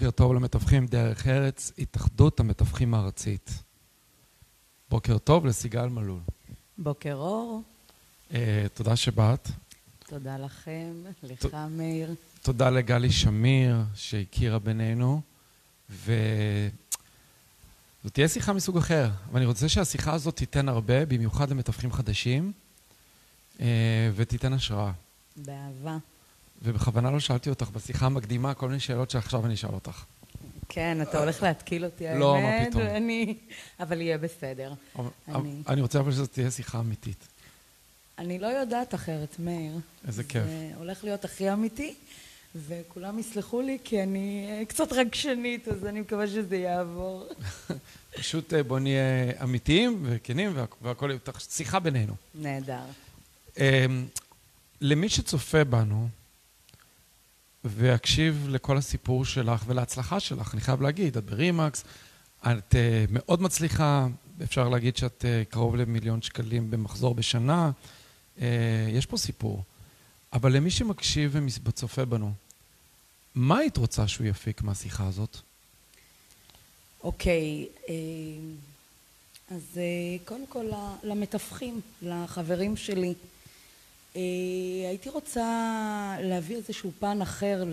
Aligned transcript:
בוקר 0.00 0.10
טוב 0.10 0.34
למתווכים 0.34 0.86
דרך 0.86 1.26
ארץ, 1.26 1.72
התאחדות 1.78 2.40
המתווכים 2.40 2.94
הארצית. 2.94 3.50
בוקר 4.90 5.18
טוב 5.18 5.46
לסיגל 5.46 5.86
מלול. 5.86 6.20
בוקר 6.78 7.14
אור. 7.14 7.62
אה, 8.34 8.66
תודה 8.74 8.96
שבאת. 8.96 9.48
תודה 10.06 10.38
לכם, 10.38 10.92
לך 11.22 11.56
מאיר. 11.70 12.14
תודה 12.42 12.70
לגלי 12.70 13.10
שמיר 13.12 13.76
שהכירה 13.94 14.58
בינינו, 14.58 15.20
וזאת 15.90 16.12
תהיה 18.12 18.28
שיחה 18.28 18.52
מסוג 18.52 18.76
אחר, 18.76 19.10
ואני 19.32 19.44
רוצה 19.46 19.68
שהשיחה 19.68 20.12
הזאת 20.12 20.36
תיתן 20.36 20.68
הרבה, 20.68 21.06
במיוחד 21.06 21.50
למתווכים 21.50 21.92
חדשים, 21.92 22.52
אה, 23.60 24.10
ותיתן 24.16 24.52
השראה. 24.52 24.92
באהבה. 25.36 25.98
ובכוונה 26.62 27.10
לא 27.10 27.20
שאלתי 27.20 27.50
אותך 27.50 27.70
בשיחה 27.70 28.06
המקדימה 28.06 28.54
כל 28.54 28.68
מיני 28.68 28.80
שאלות 28.80 29.10
שעכשיו 29.10 29.46
אני 29.46 29.54
אשאל 29.54 29.74
אותך. 29.74 30.04
כן, 30.68 31.02
אתה 31.02 31.18
הולך 31.18 31.42
להתקיל 31.42 31.84
אותי, 31.84 32.08
האמת. 32.08 32.20
לא, 32.20 32.36
מה 32.42 32.66
פתאום. 32.70 32.82
אני... 32.82 33.34
אבל 33.80 34.00
יהיה 34.00 34.18
בסדר. 34.18 34.72
אני... 35.28 35.62
אני 35.68 35.80
רוצה 35.80 36.00
אבל 36.00 36.12
שזאת 36.12 36.32
תהיה 36.32 36.50
שיחה 36.50 36.80
אמיתית. 36.80 37.28
אני 38.18 38.38
לא 38.38 38.46
יודעת 38.46 38.94
אחרת, 38.94 39.36
מאיר. 39.38 39.78
איזה 40.06 40.24
כיף. 40.24 40.44
זה 40.46 40.70
הולך 40.76 41.04
להיות 41.04 41.24
הכי 41.24 41.52
אמיתי, 41.52 41.94
וכולם 42.66 43.18
יסלחו 43.18 43.60
לי 43.60 43.78
כי 43.84 44.02
אני 44.02 44.46
אה, 44.50 44.64
קצת 44.64 44.92
רגשנית, 44.92 45.68
אז 45.68 45.86
אני 45.86 46.00
מקווה 46.00 46.26
שזה 46.26 46.56
יעבור. 46.56 47.26
פשוט 48.18 48.54
אה, 48.54 48.62
בוא 48.62 48.78
נהיה 48.78 49.32
אמיתיים 49.42 50.02
וכנים 50.02 50.56
והכל, 50.82 51.10
שיחה 51.48 51.78
בינינו. 51.78 52.14
נהדר. 52.34 52.84
אמ, 53.58 54.06
למי 54.80 55.08
שצופה 55.08 55.64
בנו, 55.64 56.08
ואקשיב 57.64 58.46
לכל 58.48 58.76
הסיפור 58.76 59.24
שלך 59.24 59.64
ולהצלחה 59.66 60.20
שלך. 60.20 60.54
אני 60.54 60.60
חייב 60.60 60.82
להגיד, 60.82 61.16
את 61.16 61.24
ברימקס, 61.24 61.84
את 62.40 62.74
uh, 62.74 62.76
מאוד 63.10 63.42
מצליחה, 63.42 64.06
אפשר 64.42 64.68
להגיד 64.68 64.96
שאת 64.96 65.24
uh, 65.24 65.52
קרוב 65.52 65.76
למיליון 65.76 66.22
שקלים 66.22 66.70
במחזור 66.70 67.14
בשנה. 67.14 67.70
Uh, 68.38 68.40
יש 68.92 69.06
פה 69.06 69.16
סיפור. 69.16 69.62
אבל 70.32 70.52
למי 70.52 70.70
שמקשיב 70.70 71.36
וצופה 71.64 72.04
בנו, 72.04 72.32
מה 73.34 73.58
היית 73.58 73.76
רוצה 73.76 74.08
שהוא 74.08 74.26
יפיק 74.26 74.62
מהשיחה 74.62 75.06
הזאת? 75.06 75.36
אוקיי, 77.04 77.66
okay, 77.86 77.90
אז 79.54 79.80
קודם 80.24 80.46
כל 80.46 80.66
למתווכים, 81.02 81.80
לחברים 82.02 82.76
שלי. 82.76 83.14
אה, 84.16 84.22
הייתי 84.88 85.08
רוצה 85.08 85.46
להביא 86.20 86.56
איזשהו 86.56 86.90
פן 86.98 87.22
אחר 87.22 87.64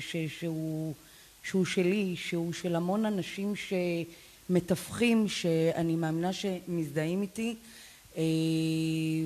ש, 0.00 0.16
שהוא, 0.16 0.94
שהוא 1.42 1.64
שלי, 1.64 2.16
שהוא 2.16 2.52
של 2.52 2.76
המון 2.76 3.04
אנשים 3.04 3.52
שמתווכים, 3.56 5.28
שאני 5.28 5.96
מאמינה 5.96 6.32
שמזדהים 6.32 7.22
איתי 7.22 7.56
אה, 8.16 8.22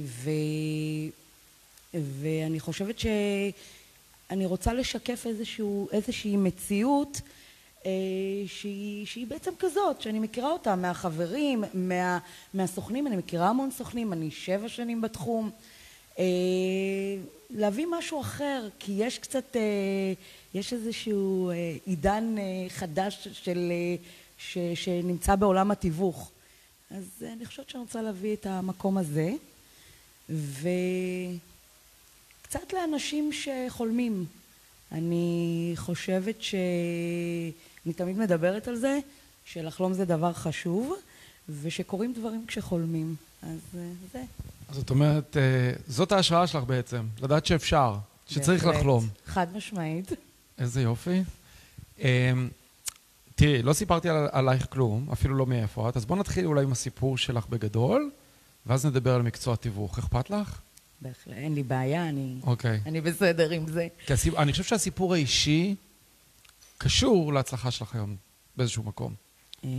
ו, 0.04 0.30
ואני 1.94 2.60
חושבת 2.60 2.98
שאני 2.98 4.46
רוצה 4.46 4.72
לשקף 4.72 5.26
איזשהו, 5.26 5.88
איזושהי 5.92 6.36
מציאות 6.36 7.20
אה, 7.86 7.90
שהיא, 8.46 9.06
שהיא 9.06 9.26
בעצם 9.26 9.50
כזאת, 9.58 10.00
שאני 10.00 10.18
מכירה 10.18 10.50
אותה 10.50 10.76
מהחברים, 10.76 11.64
מה, 11.74 12.18
מהסוכנים, 12.54 13.06
אני 13.06 13.16
מכירה 13.16 13.48
המון 13.48 13.70
סוכנים, 13.70 14.12
אני 14.12 14.30
שבע 14.30 14.68
שנים 14.68 15.00
בתחום 15.00 15.50
להביא 17.50 17.86
משהו 17.98 18.20
אחר, 18.20 18.68
כי 18.78 18.92
יש 18.92 19.18
קצת, 19.18 19.56
אה, 19.56 20.12
יש 20.54 20.72
איזשהו 20.72 21.50
אה, 21.50 21.76
עידן 21.86 22.34
חדש 22.68 23.28
של, 23.32 23.72
ש, 24.38 24.58
שנמצא 24.74 25.36
בעולם 25.36 25.70
התיווך. 25.70 26.30
אז 26.90 27.04
אני 27.32 27.46
חושבת 27.46 27.70
שאני 27.70 27.82
רוצה 27.82 28.02
להביא 28.02 28.34
את 28.34 28.46
המקום 28.46 28.98
הזה, 28.98 29.32
וקצת 30.28 30.62
לאנשים 32.72 33.30
שחולמים. 33.32 34.24
אני 34.92 35.72
חושבת 35.76 36.42
ש... 36.42 36.54
אני 37.86 37.94
תמיד 37.94 38.18
מדברת 38.18 38.68
על 38.68 38.76
זה, 38.76 38.98
שלחלום 39.44 39.92
זה 39.92 40.04
דבר 40.04 40.32
חשוב, 40.32 40.94
ושקורים 41.62 42.12
דברים 42.12 42.44
כשחולמים. 42.46 43.14
אז 43.42 43.58
זה. 44.12 44.22
זאת 44.70 44.90
אומרת, 44.90 45.36
אה, 45.36 45.72
זאת 45.86 46.12
ההשראה 46.12 46.46
שלך 46.46 46.64
בעצם, 46.64 47.06
לדעת 47.22 47.46
שאפשר, 47.46 47.96
שצריך 48.26 48.66
לחלום. 48.66 49.08
חד 49.26 49.46
משמעית. 49.56 50.12
איזה 50.58 50.82
יופי. 50.82 51.22
אה, 52.00 52.32
תראי, 53.34 53.62
לא 53.62 53.72
סיפרתי 53.72 54.08
על, 54.08 54.28
עלייך 54.32 54.66
כלום, 54.70 55.08
אפילו 55.12 55.34
לא 55.34 55.46
מאיפה 55.46 55.88
את, 55.88 55.96
אז 55.96 56.04
בואו 56.04 56.18
נתחיל 56.18 56.46
אולי 56.46 56.62
עם 56.62 56.72
הסיפור 56.72 57.18
שלך 57.18 57.46
בגדול, 57.46 58.10
ואז 58.66 58.86
נדבר 58.86 59.14
על 59.14 59.22
מקצוע 59.22 59.56
תיווך. 59.56 59.98
אכפת 59.98 60.30
לך? 60.30 60.60
בהחלט, 61.00 61.34
אין 61.34 61.54
לי 61.54 61.62
בעיה, 61.62 62.08
אני, 62.08 62.34
okay. 62.42 62.46
אוקיי. 62.46 62.80
אני 62.86 63.00
בסדר 63.00 63.50
עם 63.50 63.68
זה. 63.68 63.88
כי 64.06 64.12
הסיפ... 64.12 64.34
אני 64.34 64.52
חושב 64.52 64.64
שהסיפור 64.64 65.14
האישי 65.14 65.74
קשור 66.78 67.32
להצלחה 67.32 67.70
שלך 67.70 67.94
היום, 67.94 68.16
באיזשהו 68.56 68.82
מקום. 68.82 69.14
אה, 69.64 69.70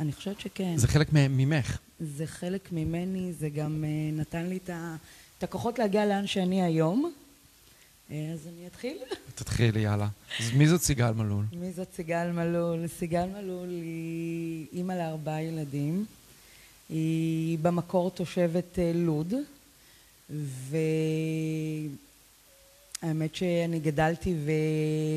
אני 0.00 0.12
חושבת 0.12 0.40
שכן. 0.40 0.76
זה 0.76 0.88
חלק 0.88 1.08
ממך. 1.12 1.78
זה 2.00 2.26
חלק 2.26 2.72
ממני, 2.72 3.32
זה 3.32 3.48
גם 3.48 3.84
uh, 3.84 4.20
נתן 4.20 4.46
לי 4.46 4.58
את 5.38 5.42
הכוחות 5.42 5.78
להגיע 5.78 6.06
לאן 6.06 6.26
שאני 6.26 6.62
היום. 6.62 7.12
Uh, 8.08 8.12
אז 8.34 8.46
אני 8.46 8.66
אתחיל. 8.66 8.98
תתחילי, 9.34 9.80
יאללה. 9.80 10.08
אז 10.40 10.52
מי 10.52 10.68
זאת 10.68 10.82
סיגל 10.82 11.10
מלול? 11.10 11.44
מי 11.52 11.72
זאת 11.72 11.92
סיגל 11.92 12.30
מלול? 12.30 12.86
סיגל 12.98 13.26
מלול 13.26 13.68
היא 13.68 14.66
אימא 14.72 14.92
לארבעה 14.92 15.42
ילדים. 15.42 16.04
היא 16.88 17.58
במקור 17.62 18.10
תושבת 18.10 18.74
uh, 18.74 18.78
לוד, 18.94 19.34
והאמת 23.02 23.34
שאני 23.34 23.80
גדלתי 23.80 24.34
ו... 24.44 24.50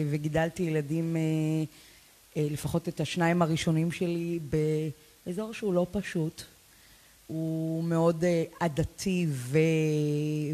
וגידלתי 0.10 0.64
ילדים, 0.64 1.16
לפחות 2.36 2.88
את 2.88 3.00
השניים 3.00 3.42
הראשונים 3.42 3.92
שלי, 3.92 4.40
באזור 5.26 5.54
שהוא 5.54 5.74
לא 5.74 5.88
פשוט. 5.92 6.44
הוא 7.28 7.84
מאוד 7.84 8.24
אה, 8.24 8.44
עדתי 8.60 9.26
ו... 9.30 9.60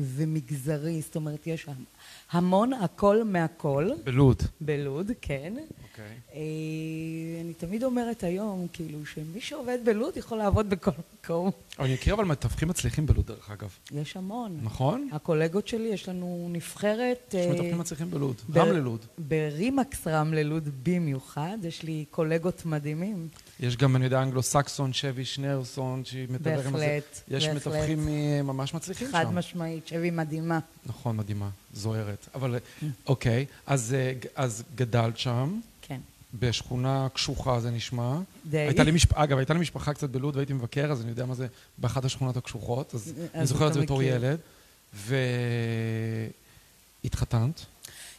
ומגזרי, 0.02 1.02
זאת 1.02 1.16
אומרת, 1.16 1.48
יש 1.48 1.68
המון 2.32 2.74
הכל 2.74 3.24
מהכל. 3.24 3.90
בלוד. 4.04 4.44
בלוד, 4.62 5.12
כן. 5.22 5.54
אוקיי. 5.58 6.06
Okay. 6.06 6.36
אה, 6.36 7.42
אני 7.42 7.54
תמיד 7.54 7.84
אומרת 7.84 8.24
היום, 8.24 8.68
כאילו, 8.74 9.06
שמי 9.06 9.42
שעובד 9.42 9.78
בלוד 9.86 10.18
יכול 10.18 10.38
לעבוד 10.38 10.70
בכל 10.70 10.92
מקום. 11.24 11.52
אני 11.80 11.94
מכיר 11.94 12.14
אבל 12.14 12.26
מתווכים 12.26 12.68
מצליחים 12.68 13.06
בלוד, 13.06 13.28
דרך 13.28 13.52
אגב. 13.52 13.78
יש 13.92 14.18
המון. 14.18 14.60
נכון? 14.64 15.10
הקולגות 15.12 15.68
שלי, 15.68 15.88
יש 15.88 16.10
לנו 16.10 16.48
נבחרת... 16.52 17.36
יש 17.38 17.48
מתווכים 17.48 17.78
מצליחים 17.78 18.12
בלוד. 18.12 18.36
ב... 18.50 18.58
רמלה 18.58 18.80
לוד. 18.80 19.06
ברימקס 19.18 20.08
רמלה 20.08 20.44
לוד 20.44 20.70
במיוחד, 20.84 21.58
יש 21.64 21.84
לי 21.84 22.06
קולגות 22.12 22.66
מדהימים. 22.66 23.28
יש 23.64 23.78
גם, 23.78 23.96
אני 23.96 24.06
יודע, 24.06 24.22
אנגלו-סקסון, 24.22 24.94
שבי 24.94 25.26
שנרסון, 25.26 26.06
שהיא 26.06 26.28
מתווכת 26.30 26.66
עם 26.66 26.78
זה. 26.78 26.86
בהחלט, 26.86 27.22
יש 27.28 27.44
בהחלט. 27.44 27.56
מתווכים 27.56 28.08
ממש 28.44 28.74
מצליחים 28.74 29.08
חד 29.08 29.22
שם. 29.24 29.28
חד 29.28 29.34
משמעית, 29.34 29.88
שבי 29.88 30.12
מדהימה. 30.12 30.60
נכון, 30.86 31.18
מדהימה, 31.18 31.50
זוהרת. 31.74 32.28
אבל, 32.36 32.56
mm. 32.56 32.86
אוקיי, 33.08 33.46
אז, 33.68 33.94
אה, 33.94 34.14
אז 34.36 34.64
גדלת 34.76 35.18
שם. 35.18 35.60
כן. 35.82 36.00
בשכונה 36.40 37.08
קשוחה 37.14 37.60
זה 37.60 37.72
נשמע. 37.72 38.20
די. 38.46 38.58
הייתה 38.58 38.84
לי 38.84 38.92
משפ... 38.92 39.14
אגב, 39.14 39.38
הייתה 39.38 39.54
לי 39.54 39.60
משפחה 39.60 39.94
קצת 39.94 40.10
בלוד 40.10 40.36
והייתי 40.36 40.54
מבקר, 40.54 40.92
אז 40.92 41.02
אני 41.02 41.10
יודע 41.10 41.26
מה 41.26 41.36
זה 41.36 41.48
באחת 41.78 42.06
השכונות 42.06 42.38
הקשוחות, 42.38 42.96
אז, 42.96 43.02
אז 43.02 43.14
אני 43.36 43.46
זוכר 43.46 43.68
את 43.68 43.74
זה 43.74 43.82
בתור 43.82 44.04
ילד. 44.04 44.40
והתחתנת? 47.04 47.66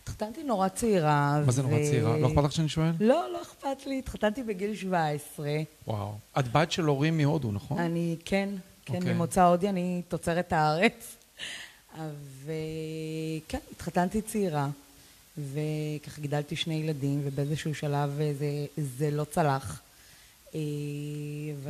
התחתנתי 0.04 0.42
נורא 0.42 0.68
צעירה. 0.68 1.40
מה 1.46 1.52
זה 1.52 1.62
נורא 1.62 1.78
צעירה? 1.78 2.18
לא 2.18 2.26
אכפת 2.26 2.44
לך 2.44 2.52
שאני 2.52 2.68
שואל? 2.68 2.90
לא, 3.00 3.26
לא 3.32 3.42
אכפת 3.42 3.86
לי. 3.86 3.98
התחתנתי 3.98 4.42
בגיל 4.42 4.76
17. 4.76 5.48
וואו. 5.86 6.12
את 6.38 6.52
בת 6.52 6.72
של 6.72 6.84
הורים 6.84 7.16
מהודו, 7.16 7.52
נכון? 7.52 7.78
אני, 7.78 8.16
כן. 8.24 8.48
כן, 8.86 8.94
אוקיי. 8.94 9.12
ממוצא 9.12 9.42
הודי, 9.42 9.68
אני 9.68 10.02
תוצרת 10.08 10.52
הארץ. 10.52 11.16
וכן, 12.44 13.58
התחתנתי 13.72 14.22
צעירה, 14.22 14.68
וככה 15.38 16.20
גידלתי 16.20 16.56
שני 16.56 16.74
ילדים, 16.74 17.20
ובאיזשהו 17.24 17.74
שלב 17.74 18.20
זה, 18.38 18.66
זה 18.76 19.10
לא 19.10 19.24
צלח. 19.24 19.80
אה, 20.54 20.60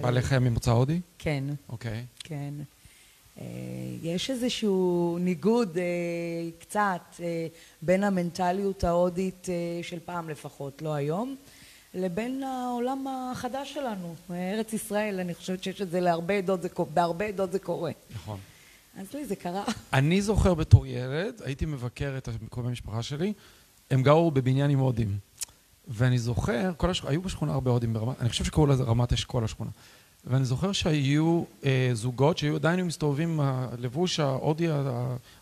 בעלך 0.01 0.33
היה 0.33 0.41
ממוצא 0.41 0.71
הודי? 0.71 1.01
כן. 1.19 1.45
אוקיי. 1.69 2.05
כן. 2.19 2.55
אה, 3.41 3.45
יש 4.03 4.31
איזשהו 4.31 5.17
ניגוד 5.21 5.79
אה, 5.79 5.85
קצת 6.59 7.03
אה, 7.21 7.47
בין 7.83 8.05
המנטליות 8.05 8.85
ההודית 8.85 9.49
של 9.83 9.99
פעם 10.05 10.31
לפחות, 10.31 10.83
לא 10.83 10.95
היום, 10.95 11.37
לבין 11.95 12.43
העולם 12.43 13.07
החדש 13.07 13.75
שלנו, 13.75 14.15
ארץ 14.31 14.73
ישראל, 14.73 15.21
אני 15.21 15.35
חושבת 15.35 15.63
שיש 15.63 15.83
את 15.83 15.91
זה 15.91 16.01
להרבה 16.01 16.35
עדות, 16.35 16.61
בהרבה 16.95 17.25
עדות 17.25 17.53
זה 17.53 17.59
קורה. 17.59 17.93
נכון. 18.15 18.39
אז 18.97 19.15
לי 19.15 19.25
זה 19.25 19.37
קרה. 19.37 19.65
אני 19.93 20.23
זוכר 20.23 20.55
בתור 20.55 20.87
ילד, 20.87 21.41
הייתי 21.45 21.67
מבקר 21.67 22.15
את 22.19 22.29
קרובי 22.51 22.69
המשפחה 22.69 23.03
שלי, 23.03 23.33
הם 23.91 24.03
גרו 24.03 24.31
בבניין 24.31 24.71
עם 24.71 24.79
הודים. 24.79 25.19
ואני 25.89 26.19
זוכר, 26.19 26.73
כל 26.77 26.91
השכונה, 26.91 27.11
היו 27.11 27.23
בשכונה 27.23 27.53
הרבה 27.53 27.71
הודים 27.71 27.93
ברמת, 27.93 28.21
אני 28.21 28.29
חושב 28.29 28.45
שקראו 28.45 28.67
לזה 28.67 28.83
רמת 28.83 29.13
אשכול 29.13 29.45
השכונה. 29.45 29.71
ואני 30.27 30.45
זוכר 30.45 30.73
שהיו 30.73 31.43
אה, 31.65 31.91
זוגות 31.93 32.39
שהיו 32.39 32.55
עדיין 32.55 32.81
מסתובבים 32.81 33.31
עם 33.31 33.41
הלבוש 33.41 34.21
ההודי, 34.21 34.69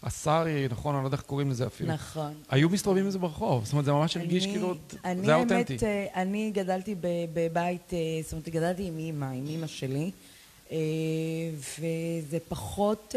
הסארי, 0.02 0.67
נכון, 0.70 0.94
אני 0.94 1.02
לא 1.02 1.06
יודע 1.06 1.17
איך 1.17 1.25
קוראים 1.25 1.50
לזה 1.50 1.67
אפילו. 1.67 1.93
נכון. 1.93 2.34
היו 2.50 2.69
מסתובבים 2.69 3.05
עם 3.05 3.11
זה 3.11 3.19
ברחוב, 3.19 3.64
זאת 3.64 3.73
אומרת, 3.73 3.84
זה 3.84 3.93
ממש 3.93 4.17
הרגיש 4.17 4.46
כאילו, 4.46 4.75
זה 5.25 5.34
אותנטי. 5.34 5.75
אני 5.75 6.08
האמת, 6.12 6.14
אני 6.14 6.50
גדלתי 6.55 6.94
בבית, 7.32 7.93
אה, 7.93 7.99
זאת 8.23 8.32
אומרת, 8.32 8.49
גדלתי 8.49 8.87
עם 8.87 8.99
אימא, 8.99 9.25
עם 9.25 9.46
אימא 9.46 9.67
שלי, 9.67 10.11
אה, 10.73 10.76
וזה 11.55 12.38
פחות 12.49 13.14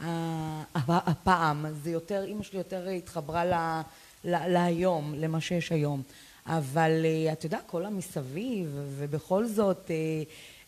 אה, 0.00 0.62
הפעם, 0.88 1.66
זה 1.82 1.90
יותר, 1.90 2.24
אימא 2.24 2.42
שלי 2.42 2.58
יותר 2.58 2.88
התחברה 2.88 3.44
ל... 3.44 3.80
להיום, 4.24 5.14
למה 5.16 5.40
שיש 5.40 5.72
היום. 5.72 6.02
אבל 6.46 7.04
אה, 7.04 7.32
אתה 7.32 7.46
יודע, 7.46 7.58
כל 7.66 7.84
המסביב, 7.84 8.78
ובכל 8.98 9.46
זאת, 9.46 9.90
אה, 9.90 9.94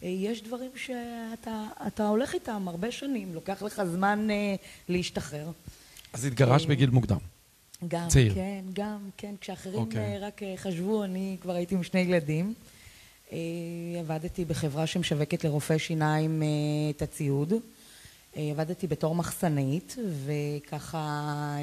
אה, 0.02 0.08
יש 0.08 0.42
דברים 0.42 0.70
שאתה 0.76 2.08
הולך 2.08 2.34
איתם 2.34 2.68
הרבה 2.68 2.90
שנים, 2.90 3.34
לוקח 3.34 3.62
לך 3.62 3.82
זמן 3.84 4.28
להשתחרר. 4.88 5.50
אז 6.12 6.24
התגרשת 6.24 6.68
בגיל 6.68 6.90
מוקדם. 6.90 7.18
גם, 7.88 8.08
צעיר. 8.08 8.34
כן, 8.34 8.64
גם, 8.72 8.98
כן. 9.16 9.34
כשאחרים 9.40 9.78
okay. 9.78 9.80
אוקיי. 9.80 10.18
רק 10.18 10.40
חשבו, 10.56 11.04
אני 11.04 11.36
כבר 11.40 11.54
הייתי 11.54 11.74
עם 11.74 11.82
שני 11.82 12.00
ילדים. 12.00 12.54
עבדתי 14.00 14.44
בחברה 14.44 14.86
שמשווקת 14.86 15.44
לרופאי 15.44 15.78
שיניים 15.78 16.42
את 16.90 17.02
הציוד. 17.02 17.52
עבדתי 18.36 18.86
בתור 18.86 19.14
מחסנית, 19.14 19.96
וככה... 20.24 21.56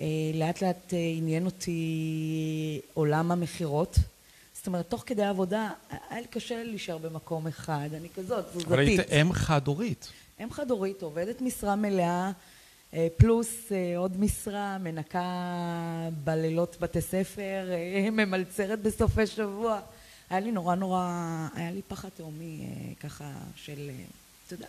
אה, 0.00 0.06
לאט 0.34 0.62
לאט 0.62 0.94
אה, 0.94 0.98
עניין 1.16 1.46
אותי 1.46 2.80
עולם 2.94 3.32
המכירות. 3.32 3.98
זאת 4.54 4.66
אומרת, 4.66 4.90
תוך 4.90 5.02
כדי 5.06 5.22
העבודה, 5.22 5.70
היה 6.10 6.20
לי 6.20 6.26
קשה 6.26 6.64
להישאר 6.64 6.98
במקום 6.98 7.46
אחד, 7.46 7.88
אני 7.94 8.08
כזאת, 8.16 8.44
תזוזתית. 8.50 8.66
אבל 8.66 8.78
היית 8.78 9.00
אם 9.00 9.32
חד-הורית. 9.32 10.08
אם 10.42 10.50
חד-הורית, 10.52 11.02
עובדת 11.02 11.40
משרה 11.40 11.76
מלאה, 11.76 12.30
אה, 12.94 13.06
פלוס 13.16 13.72
עוד 13.96 14.20
משרה, 14.20 14.78
מנקה 14.78 15.22
בלילות 16.24 16.76
בתי 16.80 17.00
ספר, 17.00 17.70
ממלצרת 18.12 18.82
בסופי 18.82 19.26
שבוע. 19.26 19.80
היה 20.30 20.40
לי 20.40 20.52
נורא 20.52 20.74
נורא, 20.74 21.08
היה 21.54 21.70
לי 21.70 21.82
פחד 21.88 22.08
תהומי 22.08 22.66
ככה 23.00 23.32
של, 23.56 23.90
אתה 24.46 24.54
יודע, 24.54 24.66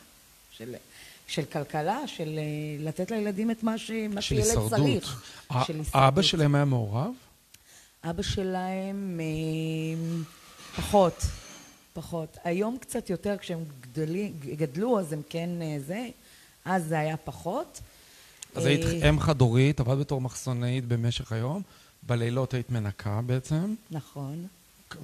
של 0.52 0.76
של 1.30 1.46
כלכלה, 1.46 2.08
של 2.08 2.40
אה, 2.40 2.84
לתת 2.86 3.12
לילדים 3.12 3.52
את 3.52 3.64
מה, 3.64 3.78
ש... 3.78 3.92
מה 4.10 4.22
שילד 4.22 4.44
צריך. 4.70 5.24
של 5.50 5.76
הישרדות. 5.78 5.88
האבא 5.94 6.22
שלהם 6.22 6.56
היה 6.56 6.66
מעורב? 6.66 7.12
אבא 8.04 8.22
שלהם 8.22 9.20
אה, 9.20 10.22
פחות, 10.76 11.24
פחות. 11.94 12.38
היום 12.44 12.78
קצת 12.82 13.10
יותר, 13.10 13.36
כשהם 13.40 13.64
גדלי, 13.82 14.32
גדלו, 14.56 15.00
אז 15.00 15.14
הם 15.14 15.22
כן 15.30 15.50
אה, 15.62 15.78
זה, 15.88 16.08
אז 16.66 16.86
זה 16.86 17.00
היה 17.00 17.18
פחות. 17.18 17.80
אז 18.56 18.66
היית 18.66 19.04
אם 19.10 19.20
חד-הורית, 19.20 19.80
עבדת 19.80 19.98
בתור 19.98 20.22
מחסונאית 20.22 20.86
במשך 20.86 21.32
היום, 21.32 21.62
בלילות 22.04 22.54
היית 22.54 22.70
מנקה 22.70 23.22
בעצם. 23.26 23.76
נכון. 23.92 24.48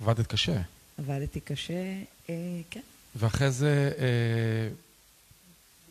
עבדת 0.01 0.27
קשה. 0.27 0.62
עבדתי 0.98 1.39
קשה, 1.39 1.95
כן. 2.69 2.81
ואחרי 3.16 3.51
זה 3.51 3.92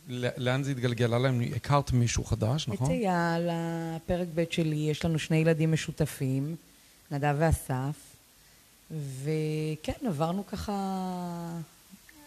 לאן 0.08 0.62
זה 0.62 0.70
התגלגל 0.70 1.14
עליהם? 1.14 1.40
הכרת 1.56 1.92
מישהו 1.92 2.24
חדש, 2.24 2.68
נכון? 2.68 2.86
את 2.86 2.90
אייל, 2.92 3.48
הפרק 3.52 4.28
ב' 4.34 4.44
שלי, 4.50 4.76
יש 4.76 5.04
לנו 5.04 5.18
שני 5.18 5.36
ילדים 5.36 5.72
משותפים, 5.72 6.56
נדב 7.10 7.34
ואסף, 7.38 7.96
וכן, 8.90 10.06
עברנו 10.06 10.46
ככה 10.46 10.72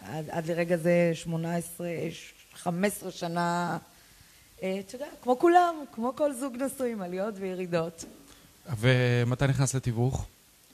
עד, 0.02 0.24
עד 0.30 0.46
לרגע 0.46 0.76
זה 0.76 1.10
18, 1.14 1.88
15 2.54 3.10
שנה, 3.10 3.78
אה, 4.62 4.80
אתה 4.80 4.94
יודע, 4.94 5.06
כמו 5.22 5.38
כולם, 5.38 5.74
כמו 5.92 6.12
כל 6.16 6.32
זוג 6.32 6.56
נשואים, 6.56 7.02
עליות 7.02 7.34
וירידות. 7.38 8.04
ומתי 8.78 9.46
נכנס 9.46 9.74
לתיווך? 9.74 10.26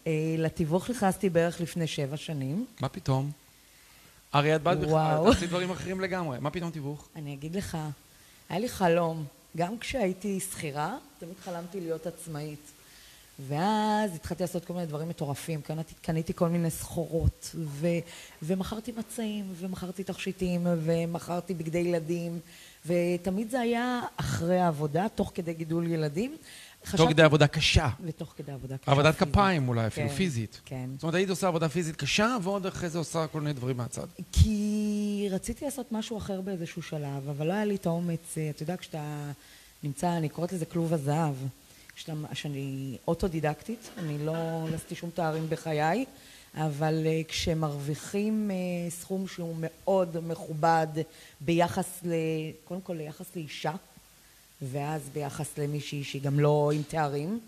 אה, 0.06 0.12
לתיווך 0.38 0.90
נכנסתי 0.90 1.30
בערך 1.30 1.60
לפני 1.60 1.86
שבע 1.86 2.16
שנים. 2.16 2.66
מה 2.80 2.88
פתאום? 2.88 3.30
הרי 4.34 4.56
את 4.56 4.62
באת 4.62 4.78
בכלל, 4.78 5.26
עשית 5.30 5.48
דברים 5.48 5.70
אחרים 5.70 6.00
לגמרי. 6.00 6.38
מה 6.40 6.50
פתאום 6.50 6.70
תיווך? 6.70 7.08
אני 7.16 7.34
אגיד 7.34 7.56
לך, 7.56 7.78
היה 8.48 8.58
לי 8.58 8.68
חלום. 8.68 9.24
גם 9.56 9.78
כשהייתי 9.78 10.40
שכירה, 10.40 10.96
תמיד 11.18 11.34
חלמתי 11.44 11.80
להיות 11.80 12.06
עצמאית. 12.06 12.70
ואז 13.48 14.14
התחלתי 14.14 14.42
לעשות 14.42 14.64
כל 14.64 14.74
מיני 14.74 14.86
דברים 14.86 15.08
מטורפים. 15.08 15.60
קניתי, 15.60 15.94
קניתי 16.02 16.34
כל 16.34 16.48
מיני 16.48 16.70
סחורות, 16.70 17.50
ו, 17.54 17.86
ומכרתי 18.42 18.92
מצעים, 18.96 19.54
ומכרתי 19.56 20.04
תכשיטים, 20.04 20.60
ומכרתי 20.64 21.54
בגדי 21.54 21.78
ילדים, 21.78 22.40
ותמיד 22.86 23.50
זה 23.50 23.60
היה 23.60 24.00
אחרי 24.16 24.58
העבודה, 24.58 25.06
תוך 25.14 25.32
כדי 25.34 25.54
גידול 25.54 25.86
ילדים. 25.86 26.36
תוך 26.96 27.10
כדי 27.10 27.22
עבודה 27.22 27.46
קשה. 27.46 27.88
ותוך 28.04 28.34
כדי 28.36 28.52
עבודה 28.52 28.78
קשה. 28.78 28.90
עבודת 28.92 29.16
כפיים 29.16 29.68
אולי, 29.68 29.86
אפילו 29.86 30.08
כן, 30.08 30.14
פיזית. 30.14 30.60
כן. 30.64 30.90
זאת 30.94 31.02
אומרת, 31.02 31.14
היית 31.14 31.30
עושה 31.30 31.48
עבודה 31.48 31.68
פיזית 31.68 31.96
קשה, 31.96 32.36
ועוד 32.42 32.66
אחרי 32.66 32.88
זה 32.88 32.98
עושה 32.98 33.26
כל 33.26 33.40
מיני 33.40 33.52
דברים 33.52 33.76
מהצד. 33.76 34.06
כי 34.32 35.28
רציתי 35.30 35.64
לעשות 35.64 35.92
משהו 35.92 36.18
אחר 36.18 36.40
באיזשהו 36.40 36.82
שלב, 36.82 37.28
אבל 37.28 37.46
לא 37.46 37.52
היה 37.52 37.64
לי 37.64 37.74
את 37.74 37.86
האומץ, 37.86 38.38
אה, 38.38 38.50
אתה 38.50 38.62
יודע, 38.62 38.76
כשאתה 38.76 39.30
נמצא, 39.82 40.16
אני 40.16 40.28
קוראת 40.28 40.52
לזה 40.52 40.66
כלוב 40.66 40.92
הזהב, 40.92 41.34
שאני 42.32 42.96
אוטודידקטית, 43.08 43.90
אני 43.98 44.26
לא 44.26 44.34
עשיתי 44.74 44.94
שום 44.94 45.10
תארים 45.14 45.46
בחיי, 45.48 46.04
אבל 46.54 47.02
אה, 47.06 47.20
כשמרוויחים 47.28 48.50
אה, 48.50 48.90
סכום 48.90 49.28
שהוא 49.28 49.56
מאוד 49.58 50.16
מכובד 50.26 50.86
ביחס, 51.40 52.00
ל, 52.04 52.12
קודם 52.64 52.80
כל 52.80 52.92
ליחס 52.92 53.36
לאישה, 53.36 53.72
ואז 54.62 55.08
ביחס 55.12 55.58
למישהי 55.58 56.04
שהיא 56.04 56.22
גם 56.22 56.40
לא 56.40 56.70
עם 56.74 56.82
תארים. 56.82 57.40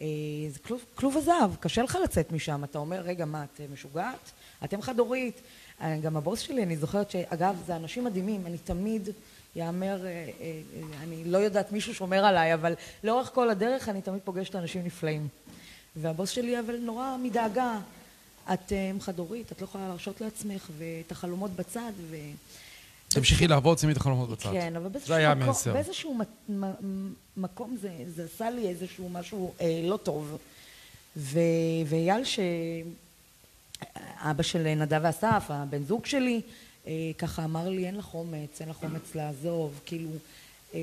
אה, 0.00 0.06
זה 0.50 0.58
כלוב, 0.58 0.84
כלוב 0.94 1.16
הזהב, 1.16 1.56
קשה 1.60 1.82
לך 1.82 1.98
לצאת 2.04 2.32
משם, 2.32 2.64
אתה 2.64 2.78
אומר, 2.78 3.00
רגע, 3.00 3.24
מה, 3.24 3.44
את 3.44 3.60
משוגעת? 3.72 4.30
אתם 4.64 4.82
חד-הורית. 4.82 5.40
אה, 5.80 5.98
גם 6.02 6.16
הבוס 6.16 6.40
שלי, 6.40 6.62
אני 6.62 6.76
זוכרת 6.76 7.10
שאגב, 7.10 7.62
זה 7.66 7.76
אנשים 7.76 8.04
מדהימים, 8.04 8.46
אני 8.46 8.58
תמיד 8.58 9.08
יאמר, 9.56 10.06
אה, 10.06 10.30
אני 11.02 11.24
לא 11.24 11.38
יודעת, 11.38 11.72
מישהו 11.72 11.94
שומר 11.94 12.24
עליי, 12.24 12.54
אבל 12.54 12.74
לאורך 13.04 13.30
כל 13.34 13.50
הדרך 13.50 13.88
אני 13.88 14.02
תמיד 14.02 14.20
פוגשת 14.24 14.56
אנשים 14.56 14.84
נפלאים. 14.84 15.28
והבוס 15.96 16.30
שלי, 16.30 16.60
אבל 16.60 16.76
נורא 16.76 17.16
מדאגה, 17.22 17.78
את 18.52 18.72
חד-הורית, 19.00 19.52
את 19.52 19.60
לא 19.60 19.64
יכולה 19.64 19.88
להרשות 19.88 20.20
לעצמך, 20.20 20.70
ואת 20.78 21.12
החלומות 21.12 21.50
בצד, 21.50 21.92
ו... 22.10 22.16
תמשיכי 23.08 23.48
לעבוד, 23.48 23.78
שימי 23.78 23.92
את 23.92 23.96
החלומות 23.96 24.30
בצד. 24.30 24.52
כן, 24.52 24.76
אבל 24.76 24.88
באיזשהו, 24.88 25.16
זה 25.16 25.34
מקום, 25.34 25.72
באיזשהו 25.72 26.18
מקום 27.36 27.76
זה, 27.80 27.90
זה 28.06 28.24
עשה 28.24 28.50
לי 28.50 28.68
איזשהו 28.68 29.08
משהו 29.08 29.54
אה, 29.60 29.80
לא 29.84 29.96
טוב. 29.96 30.38
ו, 31.16 31.38
ואייל, 31.86 32.24
שאבא 32.24 32.82
של 34.42 34.74
נדב 34.74 35.00
ואסף, 35.02 35.44
הבן 35.48 35.84
זוג 35.84 36.06
שלי, 36.06 36.40
אה, 36.86 36.92
ככה 37.18 37.44
אמר 37.44 37.68
לי, 37.68 37.86
אין 37.86 37.96
לך 37.96 38.14
אומץ, 38.14 38.60
אין 38.60 38.68
לך 38.68 38.82
אומץ 38.82 39.14
לעזוב, 39.14 39.80
כאילו... 39.86 40.10
אה, 40.74 40.80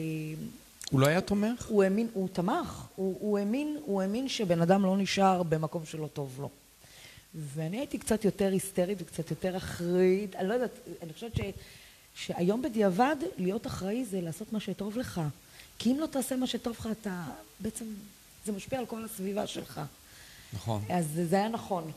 הוא 0.91 0.99
לא 0.99 1.07
היה 1.07 1.21
תומך? 1.21 1.65
הוא 1.65 1.83
האמין, 1.83 2.07
הוא 2.13 2.29
תמך, 2.33 2.85
הוא, 2.95 3.17
הוא 3.19 3.39
האמין, 3.39 3.77
הוא 3.85 4.01
האמין 4.01 4.29
שבן 4.29 4.61
אדם 4.61 4.83
לא 4.83 4.97
נשאר 4.97 5.43
במקום 5.43 5.85
שלא 5.85 6.07
טוב 6.13 6.35
לו. 6.39 6.49
ואני 7.35 7.77
הייתי 7.77 7.97
קצת 7.97 8.25
יותר 8.25 8.51
היסטרית 8.51 9.01
וקצת 9.01 9.29
יותר 9.29 9.57
אחראית, 9.57 10.35
אני 10.35 10.47
לא 10.47 10.53
יודעת, 10.53 10.71
אני 11.03 11.13
חושבת 11.13 11.35
ש... 11.35 11.39
שהיום 12.15 12.61
בדיעבד 12.61 13.15
להיות 13.37 13.67
אחראי 13.67 14.05
זה 14.05 14.21
לעשות 14.21 14.53
מה 14.53 14.59
שטוב 14.59 14.97
לך. 14.97 15.21
כי 15.79 15.91
אם 15.91 15.99
לא 15.99 16.05
תעשה 16.05 16.35
מה 16.35 16.47
שטוב 16.47 16.75
לך, 16.79 16.89
אתה 16.91 17.23
בעצם, 17.59 17.85
זה 18.45 18.51
משפיע 18.51 18.79
על 18.79 18.85
כל 18.85 19.05
הסביבה 19.05 19.47
שלך. 19.47 19.81
נכון. 20.53 20.81
אז 20.89 21.05
זה 21.29 21.35
היה 21.35 21.49
נכון. 21.49 21.91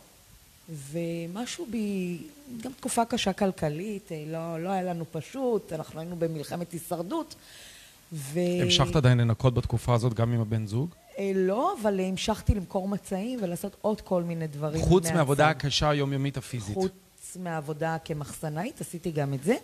ומשהו 0.90 1.66
בי, 1.70 2.18
גם 2.62 2.72
תקופה 2.72 3.04
קשה 3.04 3.32
כלכלית, 3.32 4.12
אה, 4.12 4.24
לא, 4.26 4.62
לא 4.62 4.68
היה 4.68 4.82
לנו 4.82 5.04
פשוט, 5.12 5.72
אנחנו 5.72 6.00
היינו 6.00 6.16
במלחמת 6.16 6.72
הישרדות. 6.72 7.34
ו... 8.12 8.40
המשכת 8.62 8.96
עדיין 8.96 9.18
לנקות 9.18 9.54
בתקופה 9.54 9.94
הזאת 9.94 10.14
גם 10.14 10.32
עם 10.32 10.40
הבן 10.40 10.66
זוג? 10.66 10.90
אה, 11.18 11.32
לא, 11.34 11.74
אבל 11.82 12.00
המשכתי 12.00 12.54
למכור 12.54 12.88
מצעים 12.88 13.38
ולעשות 13.42 13.76
עוד 13.80 14.00
כל 14.00 14.22
מיני 14.22 14.46
דברים. 14.46 14.82
חוץ 14.82 15.10
מהעבודה 15.10 15.48
הקשה 15.48 15.90
היומיומית 15.90 16.36
הפיזית. 16.36 16.74
חוץ 16.74 16.92
מהעבודה 17.36 17.96
כמחסנאית, 18.04 18.80
עשיתי 18.80 19.10
גם 19.10 19.34
את 19.34 19.44
זה. 19.44 19.56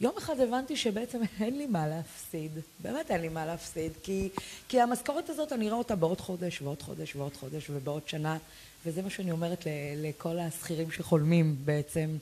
ויום 0.00 0.16
אחד 0.18 0.40
הבנתי 0.40 0.76
שבעצם 0.76 1.20
אין 1.40 1.58
לי 1.58 1.66
מה 1.66 1.88
להפסיד, 1.88 2.52
באמת 2.82 3.10
אין 3.10 3.20
לי 3.20 3.28
מה 3.28 3.46
להפסיד, 3.46 3.92
כי, 4.02 4.28
כי 4.68 4.80
המשכורת 4.80 5.30
הזאת 5.30 5.52
אני 5.52 5.66
אראה 5.66 5.78
אותה 5.78 5.96
בעוד 5.96 6.20
חודש 6.20 6.62
ועוד 6.62 6.82
חודש 6.82 7.16
ועוד 7.16 7.36
חודש 7.36 7.70
ובעוד 7.70 8.08
שנה, 8.08 8.38
וזה 8.86 9.02
מה 9.02 9.10
שאני 9.10 9.30
אומרת 9.30 9.66
לכל 9.96 10.38
השכירים 10.38 10.90
שחולמים 10.90 11.56
בעצם, 11.64 12.16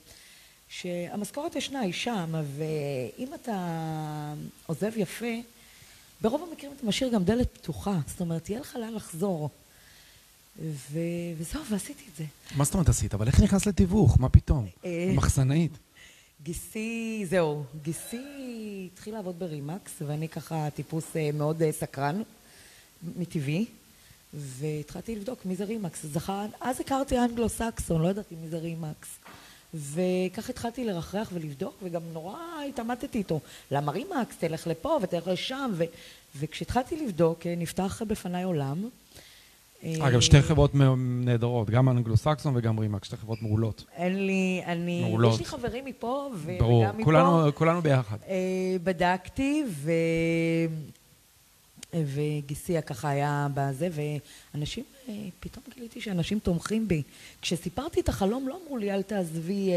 שהמשכורת 0.69 1.55
ישנה, 1.55 1.79
היא 1.79 1.93
שם, 1.93 2.33
ואם 2.57 3.33
אתה 3.33 4.33
עוזב 4.65 4.91
יפה, 4.97 5.35
ברוב 6.21 6.49
המקרים 6.49 6.71
אתה 6.77 6.85
משאיר 6.85 7.09
גם 7.09 7.23
דלת 7.23 7.57
פתוחה, 7.57 7.97
זאת 8.07 8.19
אומרת, 8.19 8.49
יהיה 8.49 8.59
לך 8.59 8.75
לאן 8.75 8.93
לחזור. 8.93 9.49
ו... 10.59 10.99
וזהו, 11.37 11.61
ועשיתי 11.69 12.03
את 12.11 12.17
זה. 12.17 12.23
מה 12.57 12.63
זאת 12.63 12.73
אומרת 12.73 12.89
עשית? 12.89 13.13
אבל 13.13 13.27
איך 13.27 13.41
נכנס 13.41 13.65
לתיווך? 13.65 14.19
מה 14.19 14.29
פתאום? 14.29 14.67
אה, 14.85 15.11
מחסנאית. 15.15 15.71
גיסי, 16.43 17.25
זהו, 17.29 17.63
גיסי 17.83 18.89
התחיל 18.93 19.13
לעבוד 19.13 19.39
ברימקס, 19.39 19.91
ואני 20.07 20.29
ככה 20.29 20.69
טיפוס 20.75 21.15
אה, 21.15 21.29
מאוד 21.33 21.61
אה, 21.61 21.71
סקרן, 21.71 22.21
מטבעי, 23.17 23.65
והתחלתי 24.33 25.15
לבדוק 25.15 25.45
מי 25.45 25.55
זה 25.55 25.63
רימקס. 25.63 26.05
זכר, 26.05 26.45
אז 26.61 26.79
הכרתי 26.79 27.19
אנגלו-סקסון, 27.19 28.01
לא 28.01 28.07
ידעתי 28.07 28.35
מי 28.35 28.49
זה 28.49 28.57
רימקס. 28.57 29.07
וכך 29.73 30.49
התחלתי 30.49 30.85
לרחרח 30.85 31.29
ולבדוק, 31.33 31.75
וגם 31.83 32.01
נורא 32.13 32.37
התעמתתי 32.69 33.17
איתו. 33.17 33.39
למה 33.71 33.91
רימקס? 33.91 34.35
תלך 34.39 34.67
לפה 34.67 34.99
ותלך 35.01 35.27
לשם. 35.27 35.71
ו... 35.73 35.83
וכשהתחלתי 36.35 37.05
לבדוק, 37.05 37.47
נפתח 37.57 38.01
בפניי 38.07 38.43
עולם. 38.43 38.89
אגב, 39.99 40.19
שתי 40.19 40.41
חברות 40.41 40.71
נהדרות, 40.97 41.69
גם 41.69 41.89
אנגלו-סקסון 41.89 42.53
וגם 42.57 42.79
רימקס, 42.79 43.07
שתי 43.07 43.17
חברות 43.17 43.41
מעולות. 43.41 43.85
אין 43.95 44.25
לי, 44.25 44.61
אני... 44.65 45.01
מעולות. 45.01 45.33
יש 45.33 45.39
לי 45.39 45.45
חברים 45.45 45.85
מפה. 45.85 46.29
ברור, 46.59 46.81
וגם 46.81 46.95
מפה. 46.95 47.03
כולנו, 47.03 47.55
כולנו 47.55 47.81
ביחד. 47.81 48.17
אה, 48.27 48.35
בדקתי, 48.83 49.63
ו... 49.69 49.91
וגיסי 52.03 52.81
ככה 52.81 53.09
היה 53.09 53.47
בזה, 53.53 53.89
ואנשים, 54.53 54.83
אה, 55.09 55.13
פתאום 55.39 55.63
גיליתי 55.75 56.01
שאנשים 56.01 56.39
תומכים 56.39 56.87
בי. 56.87 57.03
כשסיפרתי 57.41 57.99
את 57.99 58.09
החלום, 58.09 58.47
לא 58.47 58.59
אמרו 58.63 58.77
לי, 58.77 58.91
אל 58.91 59.01
תעזבי 59.01 59.69
אה, 59.69 59.75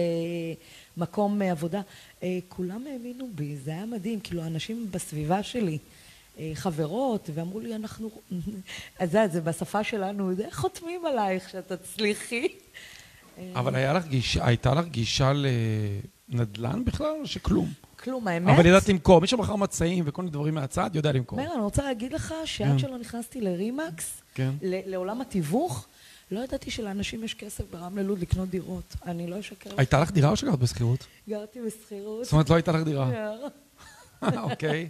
מקום 0.96 1.42
אה, 1.42 1.50
עבודה. 1.50 1.80
אה, 2.22 2.38
כולם 2.48 2.84
האמינו 2.92 3.28
בי, 3.34 3.56
זה 3.56 3.70
היה 3.70 3.86
מדהים. 3.86 4.20
כאילו, 4.20 4.46
אנשים 4.46 4.86
בסביבה 4.90 5.42
שלי, 5.42 5.72
אה, 5.72 5.78
חברות, 6.54 7.30
ואמרו 7.35 7.61
לי, 7.61 7.75
אנחנו... 7.75 8.11
אז 9.00 9.11
זה, 9.11 9.28
זה 9.33 9.40
בשפה 9.40 9.85
שלנו, 9.85 10.35
זה 10.35 10.45
חותמים 10.50 11.07
עלייך 11.07 11.49
שאת 11.49 11.73
תצליחי. 11.73 12.49
אבל 13.54 13.75
היה 13.75 13.92
לך 13.92 14.07
גישה, 14.07 14.47
הייתה 14.47 14.75
לך 14.75 14.87
גישה 14.87 15.33
לנדל"ן 16.28 16.85
בכלל, 16.85 17.14
או 17.21 17.26
שכלום? 17.26 17.73
כלום, 17.99 18.28
האמת... 18.28 18.54
אבל 18.54 18.66
ידעת 18.66 18.88
למכור. 18.88 19.21
מי 19.21 19.26
שמכר 19.26 19.57
מצעים 19.57 20.04
וכל 20.07 20.23
מיני 20.23 20.33
דברים 20.33 20.54
מהצד, 20.54 20.90
יודע 20.95 21.12
למכור. 21.12 21.38
מאיר, 21.38 21.52
אני 21.52 21.61
רוצה 21.61 21.83
להגיד 21.83 22.12
לך 22.12 22.35
שעד 22.45 22.68
כן. 22.73 22.78
שלא 22.78 22.99
נכנסתי 22.99 23.40
לרימקס, 23.40 24.23
כן. 24.35 24.50
ל- 24.62 24.90
לעולם 24.90 25.21
התיווך, 25.21 25.87
לא 26.30 26.40
ידעתי 26.40 26.71
שלאנשים 26.71 27.25
יש 27.25 27.35
כסף 27.35 27.64
ברמלה 27.71 28.02
לוד 28.02 28.18
לקנות 28.18 28.49
דירות. 28.49 28.97
אני 29.07 29.26
לא 29.26 29.40
אשקר. 29.40 29.71
לך. 29.71 29.78
הייתה 29.78 30.00
לך 30.00 30.11
דירה 30.11 30.30
או 30.30 30.37
שגרת 30.37 30.59
בשכירות? 30.59 31.07
גרתי 31.28 31.59
בשכירות. 31.66 32.25
זאת 32.25 32.33
אומרת, 32.33 32.50
לא 32.50 32.54
הייתה 32.54 32.73
לך 32.73 32.83
דירה. 32.85 33.11
כן. 33.11 34.38
אוקיי. 34.50 34.88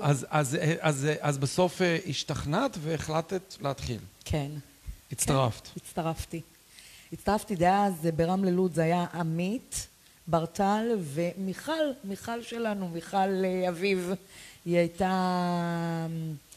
אז, 0.00 0.26
אז, 0.30 0.58
אז, 0.80 1.08
אז 1.20 1.38
בסוף 1.38 1.82
אה, 1.82 1.98
השתכנעת 2.06 2.76
והחלטת 2.80 3.56
להתחיל. 3.60 3.98
כן, 4.24 4.50
הצטרפת. 5.12 5.68
הצטרפתי. 5.76 6.40
הצטרפתי 7.12 7.56
דאז 7.56 7.94
ברמלה 8.16 8.50
לוד, 8.50 8.74
זה 8.74 8.82
היה 8.82 9.06
עמית, 9.14 9.86
ברטל 10.26 10.86
ומיכל, 10.98 11.72
מיכל 12.04 12.42
שלנו, 12.42 12.88
מיכל 12.88 13.44
אה, 13.44 13.68
אביב. 13.68 14.10
היא 14.64 14.76
הייתה 14.78 16.06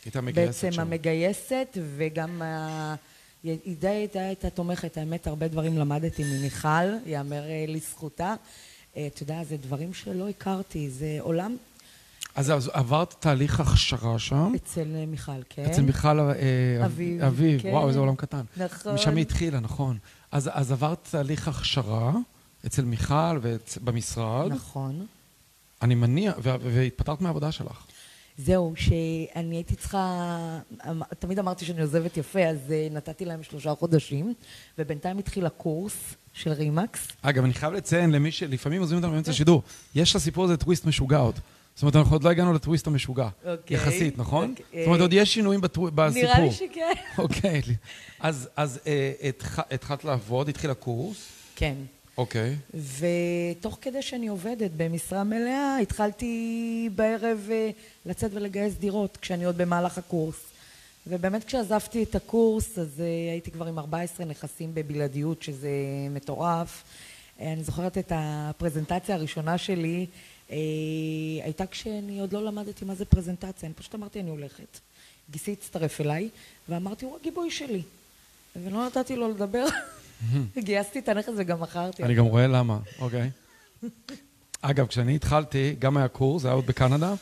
הייתה 0.06 0.22
מגייסת 0.22 0.64
בעצם 0.64 0.72
שם. 0.72 0.82
המגייסת, 0.82 1.78
וגם 1.98 2.42
ה... 2.42 2.96
היא 3.44 3.76
די 3.80 3.88
הייתה, 3.88 4.20
הייתה 4.20 4.50
תומכת, 4.50 4.98
האמת, 4.98 5.28
הרבה 5.28 5.48
דברים 5.48 5.78
למדתי 5.78 6.24
ממיכל, 6.24 6.96
יאמר 7.06 7.44
אה, 7.44 7.66
לזכותה. 7.68 8.36
אתה 8.92 9.24
יודע, 9.24 9.44
זה 9.44 9.58
דברים 9.58 9.94
שלא 9.94 10.30
הכרתי, 10.30 10.90
זה 10.90 11.18
עולם 11.20 11.58
אז, 12.38 12.52
אז 12.52 12.70
עברת 12.74 13.16
תהליך 13.20 13.60
הכשרה 13.60 14.20
שם, 14.20 14.52
אצל 14.56 14.96
אה, 14.96 15.06
מיכל, 15.06 15.32
כן? 15.50 15.66
אצל 15.66 15.82
מיכל 15.82 16.20
אה, 16.20 16.86
אביב, 16.86 17.22
אביב, 17.24 17.62
כן. 17.62 17.70
וואו, 17.70 17.88
איזה 17.88 18.00
עולם 18.00 18.16
קטן. 18.16 18.42
נכון. 18.58 18.94
משם 18.94 19.16
היא 19.16 19.22
התחילה, 19.22 19.60
נכון. 19.60 19.98
אז, 20.32 20.50
אז 20.54 20.72
עברת 20.72 21.08
תהליך 21.12 21.48
הכשרה 21.48 22.14
אצל 22.66 22.86
מיכל 22.86 23.40
ובמשרד. 23.42 24.52
נכון. 24.52 25.06
אני 25.82 25.96
מניח, 25.96 26.36
ו- 26.44 26.56
והתפטרת 26.62 27.22
מהעבודה 27.22 27.52
שלך. 27.52 27.86
זהו, 28.38 28.74
שאני 28.76 29.56
הייתי 29.56 29.76
צריכה, 29.76 30.60
אמ- 30.90 31.04
תמיד 31.20 31.40
אמרתי 31.40 31.66
שאני 31.66 31.82
עוזבת 31.82 32.18
יפה, 32.18 32.44
אז 32.46 32.58
אה, 32.72 32.88
נתתי 32.92 33.26
להם 33.26 33.44
שלושה 33.44 33.76
חודשים, 33.76 34.34
ובינתיים 34.78 35.18
התחיל 35.18 35.46
הקורס 35.46 36.16
של 36.34 36.52
רימקס. 36.52 37.08
אגב, 37.22 37.44
אני 37.44 37.54
חייב 37.54 37.74
לציין 37.74 38.12
למי 38.12 38.32
שלפעמים 38.32 38.82
עוזבים 38.82 38.98
אותנו 38.98 39.14
באמצע 39.14 39.32
השידור, 39.32 39.64
יש 39.96 40.16
לסיפור 40.16 40.44
הזה 40.44 40.58
טוויסט 40.58 40.86
משוגע 40.86 41.18
עוד. 41.18 41.40
זאת 41.78 41.82
אומרת, 41.84 41.96
אנחנו 41.96 42.16
עוד 42.16 42.24
לא 42.24 42.30
הגענו 42.30 42.54
לטוויסט 42.54 42.88
המשוגע. 42.88 43.28
אוקיי. 43.46 43.78
יחסית, 43.78 44.18
נכון? 44.18 44.50
אוקיי. 44.60 44.80
זאת 44.80 44.88
אומרת, 44.88 45.02
עוד 45.02 45.14
יש 45.14 45.34
שינויים 45.34 45.62
בטו- 45.62 45.92
בסיפור. 45.96 46.24
נראה 46.24 46.40
לי 46.40 46.52
שכן. 46.52 46.94
אוקיי. 47.24 47.62
אז, 48.20 48.50
אז 48.56 48.80
אה, 48.88 49.12
התח- 49.30 49.60
התחלת 49.72 50.04
לעבוד, 50.04 50.50
התחיל 50.50 50.70
הקורס. 50.70 51.18
כן. 51.56 51.76
אוקיי. 52.18 52.56
ותוך 52.74 53.78
כדי 53.82 54.02
שאני 54.02 54.28
עובדת 54.28 54.72
במשרה 54.78 55.24
מלאה, 55.24 55.78
התחלתי 55.82 56.36
בערב 56.96 57.48
אה, 57.52 57.70
לצאת 58.06 58.32
ולגייס 58.34 58.74
דירות, 58.74 59.18
כשאני 59.22 59.46
עוד 59.46 59.58
במהלך 59.58 59.98
הקורס. 59.98 60.36
ובאמת 61.08 61.44
כשעזבתי 61.44 62.04
את 62.04 62.16
הקורס, 62.16 62.78
אז 62.80 63.02
אה, 63.02 63.32
הייתי 63.32 63.52
כבר 63.52 63.68
עם 63.68 63.80
14 63.80 64.26
נכסים 64.26 64.72
בבלעדיות, 64.74 65.44
שזה 65.44 65.70
מטורף. 66.10 66.84
אה, 67.42 67.54
אני 67.54 67.64
זוכרת 67.64 67.98
את 67.98 68.12
הפרזנטציה 68.16 69.16
הראשונה 69.16 69.58
שלי, 69.58 70.06
הייתה 71.44 71.66
כשאני 71.72 72.20
עוד 72.20 72.34
לא 72.34 72.46
למדתי 72.46 72.86
מה 72.86 72.96
זה 72.96 73.06
פרזנטציה, 73.06 73.68
אני 73.68 73.74
פשוט 73.74 73.96
אמרתי 73.96 74.20
אני 74.20 74.30
הולכת. 74.30 74.80
גיסי 75.30 75.52
הצטרף 75.54 76.02
אליי, 76.02 76.30
ואמרתי 76.70 77.06
הוא 77.06 77.18
הגיבוי 77.22 77.52
שלי. 77.52 77.82
ולא 78.56 78.86
נתתי 78.86 79.16
לו 79.16 79.30
לדבר, 79.30 79.66
גייסתי 80.58 81.00
את 81.00 81.10
הנכס 81.10 81.34
וגם 81.38 81.62
מכרתי. 81.62 82.04
אני 82.04 82.16
גם 82.16 82.26
רואה 82.26 82.48
למה, 82.48 82.80
אוקיי. 83.00 83.30
אגב, 84.62 84.88
כשאני 84.88 85.16
התחלתי, 85.16 85.76
גם 85.80 85.98
היה 85.98 86.08
קורס, 86.08 86.42
זה 86.42 86.48
היה 86.48 86.56
עוד 86.56 86.66
בקנדה, 86.66 87.14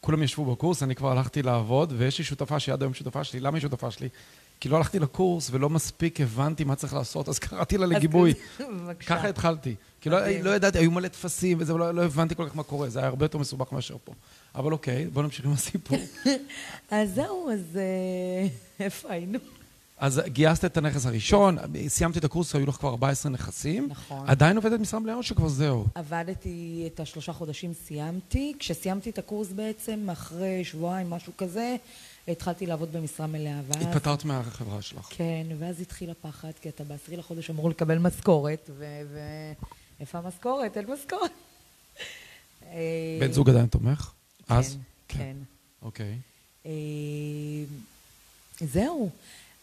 כולם 0.00 0.22
ישבו 0.22 0.44
בקורס, 0.44 0.82
אני 0.82 0.94
כבר 0.94 1.12
הלכתי 1.12 1.42
לעבוד, 1.42 1.92
ויש 1.96 2.18
לי 2.18 2.24
שותפה 2.24 2.60
שהיא 2.60 2.72
עד 2.72 2.82
היום 2.82 2.94
שותפה 2.94 3.24
שלי. 3.24 3.40
למה 3.40 3.56
היא 3.56 3.62
שותפה 3.62 3.90
שלי? 3.90 4.08
כי 4.60 4.68
לא 4.68 4.76
הלכתי 4.76 4.98
לקורס 4.98 5.48
ולא 5.52 5.70
מספיק 5.70 6.20
הבנתי 6.20 6.64
מה 6.64 6.74
צריך 6.74 6.94
לעשות, 6.94 7.28
אז 7.28 7.38
קראתי 7.38 7.78
לה 7.78 7.86
לגיבוי. 7.86 8.34
בבקשה. 8.60 9.08
ככה 9.08 9.28
התחלתי. 9.28 9.74
כי 10.00 10.10
לא. 10.10 10.18
לא 10.42 10.50
ידעתי, 10.56 10.78
היו 10.78 10.90
מלא 10.90 11.08
טפסים 11.08 11.56
וזה, 11.60 11.74
ולא 11.74 11.94
לא 11.94 12.04
הבנתי 12.04 12.34
כל 12.34 12.48
כך 12.48 12.56
מה 12.56 12.62
קורה, 12.62 12.88
זה 12.88 12.98
היה 12.98 13.08
הרבה 13.08 13.24
יותר 13.24 13.38
מסובך 13.38 13.72
מאשר 13.72 13.96
פה. 14.04 14.12
אבל 14.54 14.72
אוקיי, 14.72 15.06
בואו 15.06 15.24
נמשיך 15.24 15.44
עם 15.44 15.52
הסיפור. 15.52 15.98
אז 16.90 17.14
זהו, 17.14 17.50
אז 17.50 17.76
אה, 17.76 18.48
איפה 18.84 19.12
היינו? 19.12 19.38
אז 19.98 20.20
גייסת 20.26 20.64
את 20.64 20.76
הנכס 20.76 21.06
הראשון, 21.06 21.56
סיימתי 21.88 22.18
את 22.18 22.24
הקורס, 22.24 22.54
היו 22.54 22.66
לך 22.66 22.74
כבר 22.74 22.88
14 22.88 23.32
נכסים. 23.32 23.88
נכון. 23.90 24.28
עדיין 24.28 24.56
עובדת 24.56 24.80
משרה 24.80 25.00
מלאה 25.00 25.14
או 25.14 25.22
שכבר 25.22 25.48
זהו? 25.48 25.86
עבדתי 25.94 26.88
את 26.94 27.00
השלושה 27.00 27.32
חודשים, 27.32 27.72
סיימתי. 27.86 28.52
כשסיימתי 28.58 29.10
את 29.10 29.18
הקורס 29.18 29.52
בעצם, 29.52 30.10
אחרי 30.12 30.64
שבועיים, 30.64 31.10
משהו 31.10 31.32
כזה, 31.38 31.76
התחלתי 32.28 32.66
לעבוד 32.66 32.92
במשרה 32.92 33.26
מלאה. 33.26 33.60
ואז... 33.66 33.82
התפטרת 33.82 34.24
מהחברה 34.24 34.82
שלך. 34.82 35.06
כן, 35.10 35.46
ואז 35.58 35.80
התחיל 35.80 36.10
הפחד, 36.10 36.50
כי 36.60 36.68
אתה 36.68 36.84
בעשירי 36.84 37.16
לחודש 37.16 37.50
אמור 37.50 37.70
לקבל 37.70 37.98
משכורת, 37.98 38.70
ו... 38.78 39.00
ו... 39.10 39.18
איפה 40.00 40.18
המשכורת? 40.18 40.76
אין 40.76 40.86
משכורת. 40.90 41.30
אה, 42.62 43.18
בן 43.20 43.32
זוג 43.32 43.50
עדיין 43.50 43.66
תומך? 43.66 44.12
אז? 44.48 44.76
כן, 45.08 45.18
כן. 45.18 45.36
אוקיי. 45.82 46.18
אה, 46.66 46.72
זהו. 48.60 49.10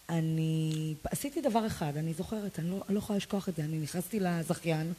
אני 0.09 0.93
עשיתי 1.03 1.41
דבר 1.41 1.67
אחד, 1.67 1.97
אני 1.97 2.13
זוכרת, 2.13 2.59
אני 2.59 2.69
לא, 2.69 2.83
אני 2.87 2.95
לא 2.95 2.99
יכולה 2.99 3.17
לשכוח 3.17 3.49
את 3.49 3.55
זה. 3.55 3.63
אני 3.63 3.79
נכנסתי 3.79 4.19
לזכיין, 4.19 4.93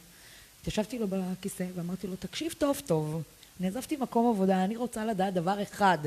התיישבתי 0.60 0.98
לו 0.98 1.06
בכיסא 1.08 1.66
ואמרתי 1.74 2.06
לו, 2.06 2.16
תקשיב 2.16 2.52
טוב 2.58 2.80
טוב, 2.86 3.22
אני 3.60 3.68
עזבתי 3.68 3.96
מקום 3.96 4.34
עבודה, 4.34 4.64
אני 4.64 4.76
רוצה 4.76 5.04
לדעת 5.04 5.34
דבר 5.34 5.62
אחד. 5.62 5.98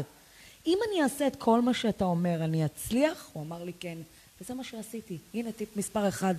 אם 0.68 0.78
אני 0.90 1.04
אעשה 1.04 1.28
את 1.28 1.36
כל 1.36 1.62
מה 1.62 1.74
שאתה 1.74 2.06
אומר, 2.06 2.44
אני 2.44 2.66
אצליח? 2.66 3.30
הוא 3.34 3.44
אמר 3.44 3.64
לי 3.64 3.72
כן. 3.80 3.98
וזה 4.42 4.54
מה 4.54 4.64
שעשיתי. 4.64 5.18
הנה 5.34 5.52
טיפ 5.52 5.78
מספר 5.78 6.08
אחד 6.08 6.36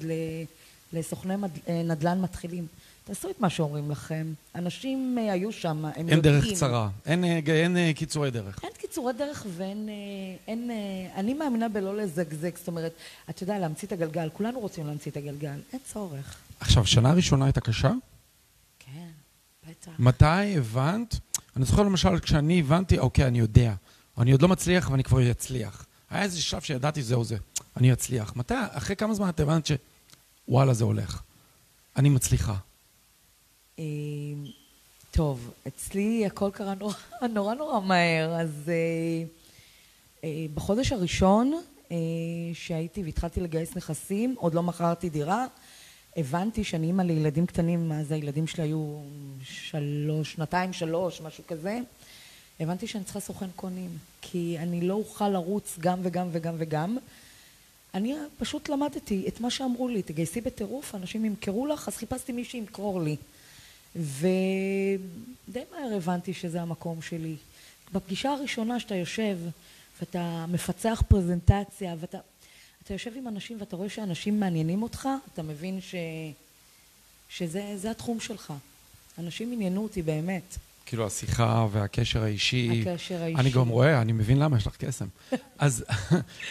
לסוכני 0.92 1.34
נדל"ן 1.68 2.20
מתחילים. 2.20 2.66
תעשו 3.04 3.30
את 3.30 3.40
מה 3.40 3.50
שאומרים 3.50 3.90
לכם. 3.90 4.32
אנשים 4.54 5.18
אה, 5.18 5.32
היו 5.32 5.52
שם, 5.52 5.84
הם 5.84 5.92
אין 5.96 6.08
יודעים. 6.08 6.34
דרך 6.34 6.44
קצרה. 6.52 6.88
אין, 7.06 7.24
אה, 7.24 7.40
אין 7.48 7.76
אה, 7.76 7.92
קיצורי 7.94 8.30
דרך. 8.30 8.64
אין 8.64 8.72
קיצורי 8.78 9.12
דרך 9.12 9.46
ואין... 9.56 9.88
אין, 10.48 10.70
אני 11.14 11.34
מאמינה 11.34 11.68
בלא 11.68 11.96
לזגזג, 11.96 12.56
זאת 12.56 12.68
אומרת, 12.68 12.92
אתה 13.30 13.42
יודע, 13.42 13.58
להמציא 13.58 13.88
את 13.88 13.92
הגלגל, 13.92 14.28
כולנו 14.32 14.60
רוצים 14.60 14.86
להמציא 14.86 15.10
את 15.10 15.16
הגלגל, 15.16 15.58
אין 15.72 15.80
צורך. 15.92 16.36
עכשיו, 16.60 16.86
שנה 16.86 17.12
ראשונה 17.12 17.44
הייתה 17.44 17.60
קשה? 17.60 17.92
כן, 18.78 19.08
בטח. 19.68 19.90
מתי 19.98 20.56
הבנת? 20.58 21.14
אני 21.56 21.64
זוכר 21.64 21.82
למשל, 21.82 22.18
כשאני 22.18 22.60
הבנתי, 22.60 22.98
אוקיי, 22.98 23.26
אני 23.26 23.38
יודע. 23.38 23.74
אני 24.18 24.32
עוד 24.32 24.42
לא 24.42 24.48
מצליח 24.48 24.90
ואני 24.90 25.04
כבר 25.04 25.30
אצליח. 25.30 25.86
היה 26.10 26.22
איזה 26.22 26.42
שלב 26.42 26.60
שידעתי, 26.60 27.02
זהו 27.02 27.24
זה. 27.24 27.36
אני 27.76 27.92
אצליח. 27.92 28.36
מתי, 28.36 28.54
אחרי 28.70 28.96
כמה 28.96 29.14
זמן 29.14 29.28
את 29.28 29.40
הבנת 29.40 29.66
שוואלה, 29.66 30.74
זה 30.74 30.84
הולך? 30.84 31.22
אני 31.96 32.08
מצליחה. 32.08 32.54
אה, 33.78 33.84
טוב, 35.10 35.50
אצלי 35.68 36.26
הכל 36.26 36.50
קרה 36.52 36.74
נורא 36.74 36.94
נורא, 37.34 37.54
נורא 37.54 37.80
מהר, 37.80 38.34
אז 38.40 38.50
אה, 38.68 39.24
אה, 40.24 40.46
בחודש 40.54 40.92
הראשון 40.92 41.60
אה, 41.90 41.96
שהייתי 42.52 43.02
והתחלתי 43.02 43.40
לגייס 43.40 43.76
נכסים, 43.76 44.34
עוד 44.38 44.54
לא 44.54 44.62
מכרתי 44.62 45.08
דירה, 45.08 45.46
הבנתי 46.16 46.64
שאני 46.64 46.86
אימא 46.86 47.02
לילדים 47.02 47.46
קטנים, 47.46 47.92
אז 47.92 48.12
הילדים 48.12 48.46
שלי 48.46 48.64
היו 48.64 49.00
שלוש, 49.42 50.32
שנתיים, 50.32 50.72
שלוש, 50.72 51.20
משהו 51.20 51.44
כזה. 51.46 51.80
הבנתי 52.60 52.86
שאני 52.86 53.04
צריכה 53.04 53.20
סוכן 53.20 53.50
קונים, 53.56 53.98
כי 54.20 54.56
אני 54.58 54.80
לא 54.80 54.94
אוכל 54.94 55.28
לרוץ 55.28 55.76
גם 55.80 55.98
וגם 56.02 56.28
וגם 56.32 56.54
וגם. 56.58 56.98
אני 57.94 58.14
פשוט 58.38 58.68
למדתי 58.68 59.24
את 59.28 59.40
מה 59.40 59.50
שאמרו 59.50 59.88
לי, 59.88 60.02
תגייסי 60.02 60.40
בטירוף, 60.40 60.94
אנשים 60.94 61.24
ימכרו 61.24 61.66
לך, 61.66 61.88
אז 61.88 61.96
חיפשתי 61.96 62.32
מי 62.32 62.44
שימכור 62.44 63.00
לי. 63.00 63.16
ודי 63.96 65.62
מהר 65.70 65.96
הבנתי 65.96 66.34
שזה 66.34 66.62
המקום 66.62 67.02
שלי. 67.02 67.36
בפגישה 67.92 68.30
הראשונה 68.30 68.80
שאתה 68.80 68.94
יושב 68.94 69.38
ואתה 70.00 70.46
מפצח 70.48 71.02
פרזנטציה 71.08 71.94
ואתה 72.00 72.18
אתה 72.88 72.94
יושב 72.94 73.12
עם 73.16 73.28
אנשים 73.28 73.56
ואתה 73.60 73.76
רואה 73.76 73.88
שאנשים 73.88 74.40
מעניינים 74.40 74.82
אותך, 74.82 75.08
אתה 75.32 75.42
מבין 75.42 75.80
ש... 75.80 75.94
שזה 77.28 77.90
התחום 77.90 78.20
שלך. 78.20 78.52
אנשים 79.18 79.52
עניינו 79.52 79.82
אותי 79.82 80.02
באמת. 80.02 80.56
כאילו 80.88 81.06
השיחה 81.06 81.66
והקשר 81.72 82.22
האישי. 82.22 82.84
הקשר 82.86 83.22
האישי. 83.22 83.40
אני 83.40 83.50
גם 83.50 83.68
רואה, 83.68 84.00
אני 84.00 84.12
מבין 84.12 84.38
למה 84.38 84.56
יש 84.56 84.66
לך 84.66 84.76
קסם. 84.76 85.06
אז, 85.58 85.84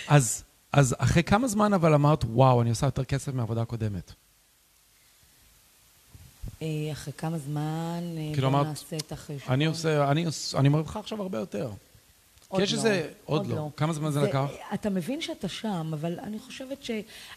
אז, 0.08 0.44
אז 0.72 0.96
אחרי 0.98 1.24
כמה 1.24 1.48
זמן 1.48 1.74
אבל 1.74 1.94
אמרת, 1.94 2.24
וואו, 2.24 2.62
אני 2.62 2.70
עושה 2.70 2.88
יותר 2.88 3.04
כסף 3.04 3.34
מהעבודה 3.34 3.62
הקודמת? 3.62 4.12
אה, 6.62 6.68
אחרי 6.92 7.14
כמה 7.18 7.38
זמן, 7.38 8.00
אה, 8.18 8.30
כאילו 8.34 8.50
בוא 8.50 8.60
אמרת, 8.60 8.68
נעשה 8.68 8.98
את 8.98 9.12
החשבון. 9.12 9.54
אני 9.54 9.66
עושה, 9.66 10.12
אני, 10.12 10.26
עושה- 10.26 10.58
אני 10.58 10.70
מרוויחה 10.70 11.00
עכשיו 11.00 11.22
הרבה 11.22 11.38
יותר. 11.38 11.70
עוד 12.48 12.62
יש 12.62 12.74
לא, 12.74 12.78
איזה... 12.78 13.10
עוד 13.26 13.48
לא. 13.48 13.70
כמה 13.78 13.94
זמן 13.94 14.12
זה 14.12 14.22
לקח? 14.22 14.46
אתה 14.74 14.90
מבין 14.90 15.22
שאתה 15.22 15.48
שם, 15.48 15.92
אבל 15.94 16.20
אני 16.20 16.40
חושבת 16.40 16.84
ש... 16.84 16.92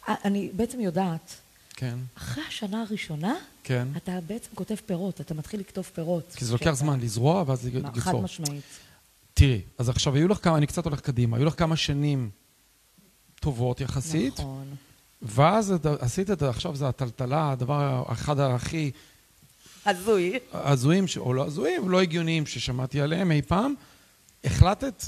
אני 0.08 0.50
בעצם 0.56 0.80
יודעת, 0.80 1.34
כן, 1.76 1.98
אחרי 2.16 2.44
השנה 2.48 2.82
הראשונה, 2.82 3.34
כן. 3.64 3.88
אתה 3.96 4.18
בעצם 4.26 4.48
כותב 4.54 4.74
פירות, 4.86 5.20
אתה 5.20 5.34
מתחיל 5.34 5.60
לקטוף 5.60 5.90
פירות. 5.90 6.32
כי 6.36 6.44
זה 6.44 6.52
לוקח 6.52 6.70
זמן 6.72 7.00
לזרוע 7.00 7.44
ואז 7.46 7.68
חד 7.82 7.96
לקצור. 7.96 8.22
משמעית. 8.22 8.62
תראי, 9.34 9.60
אז 9.78 9.88
עכשיו 9.88 10.14
היו 10.14 10.28
לך 10.28 10.38
כמה, 10.44 10.56
אני 10.56 10.66
קצת 10.66 10.84
הולך 10.84 11.00
קדימה, 11.00 11.36
היו 11.36 11.44
לך 11.44 11.58
כמה 11.58 11.76
שנים 11.76 12.30
טובות 13.40 13.80
יחסית, 13.80 14.40
נכון. 14.40 14.74
ואז 15.22 15.72
את- 15.72 15.86
עשית 15.86 16.30
את 16.30 16.38
זה, 16.38 16.48
עכשיו 16.48 16.76
זה 16.76 16.88
הטלטלה, 16.88 17.52
הדבר 17.52 18.04
אחד 18.12 18.38
הכי 18.40 18.90
הזוי. 19.86 20.38
הזויים, 20.52 21.06
ש- 21.06 21.16
או 21.18 21.34
לא 21.34 21.46
הזויים, 21.46 21.88
לא 21.90 22.00
הגיוניים 22.00 22.46
ששמעתי 22.46 23.00
עליהם 23.00 23.32
אי 23.32 23.42
פעם, 23.42 23.74
החלטת 24.44 25.04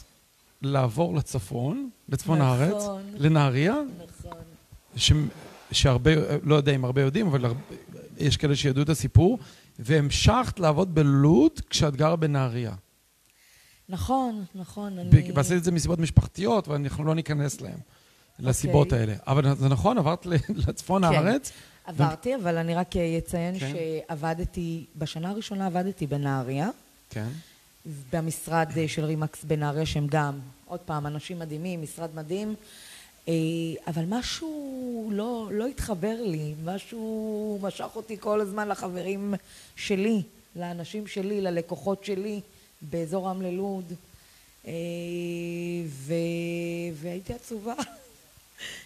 לעבור 0.63 1.15
לצפון, 1.17 1.91
לצפון 2.09 2.39
נכון. 2.39 2.51
הארץ, 2.61 2.83
לנהריה, 3.15 3.75
נכון. 4.21 4.39
ש... 4.97 5.13
שהרבה, 5.73 6.11
לא 6.43 6.55
יודע 6.55 6.75
אם 6.75 6.85
הרבה 6.85 7.03
יודעים, 7.03 7.27
אבל 7.27 7.45
הרבה, 7.45 7.61
יש 8.19 8.37
כאלה 8.37 8.57
שידעו 8.57 8.83
את 8.83 8.89
הסיפור, 8.89 9.39
והמשכת 9.79 10.61
לעבוד 10.61 10.95
בלוד 10.95 11.61
כשאת 11.71 11.97
גרה 11.97 12.17
בנהריה. 12.17 12.75
נכון, 13.89 14.45
נכון. 14.55 14.99
אני... 14.99 15.33
ועשית 15.35 15.57
את 15.57 15.65
זה 15.65 15.73
מסיבות 15.73 15.99
משפחתיות, 15.99 16.69
ואנחנו 16.69 17.05
לא 17.05 17.15
ניכנס 17.15 17.61
להן, 17.61 17.79
לסיבות 18.39 18.87
אוקיי. 18.87 19.01
האלה. 19.01 19.15
אבל 19.27 19.55
זה 19.57 19.69
נכון, 19.69 19.99
עברת 19.99 20.27
לצפון 20.67 21.09
כן. 21.09 21.15
הארץ. 21.15 21.53
עברתי, 21.85 22.35
אבל 22.37 22.57
אני 22.57 22.75
רק 22.75 22.97
אציין 22.97 23.59
כן. 23.59 23.73
שעבדתי, 23.73 24.87
בשנה 24.97 25.31
הראשונה 25.31 25.67
עבדתי 25.67 26.07
בנהריה, 26.07 26.69
כן. 27.11 27.29
במשרד 28.13 28.69
של 28.87 29.05
רימקס 29.05 29.45
בנהריה, 29.45 29.87
שהם 29.87 30.07
גם, 30.11 30.39
עוד 30.65 30.81
פעם, 30.81 31.07
אנשים 31.07 31.39
מדהימים, 31.39 31.83
משרד 31.83 32.11
מדהים, 32.15 32.55
אבל 33.87 34.05
משהו 34.09 35.09
לא, 35.13 35.49
לא 35.53 35.67
התחבר 35.67 36.17
לי, 36.21 36.55
משהו 36.65 37.59
משך 37.63 37.91
אותי 37.97 38.17
כל 38.21 38.41
הזמן 38.41 38.69
לחברים 38.69 39.35
שלי, 39.77 40.23
לאנשים 40.57 41.07
שלי, 41.07 41.41
ללקוחות 41.41 42.05
שלי, 42.05 42.41
באזור 42.83 43.29
רמלה 43.29 43.51
לוד, 43.51 43.93
אה, 44.67 44.73
ו... 45.87 46.15
והייתי 46.95 47.35
עצובה. 47.35 47.75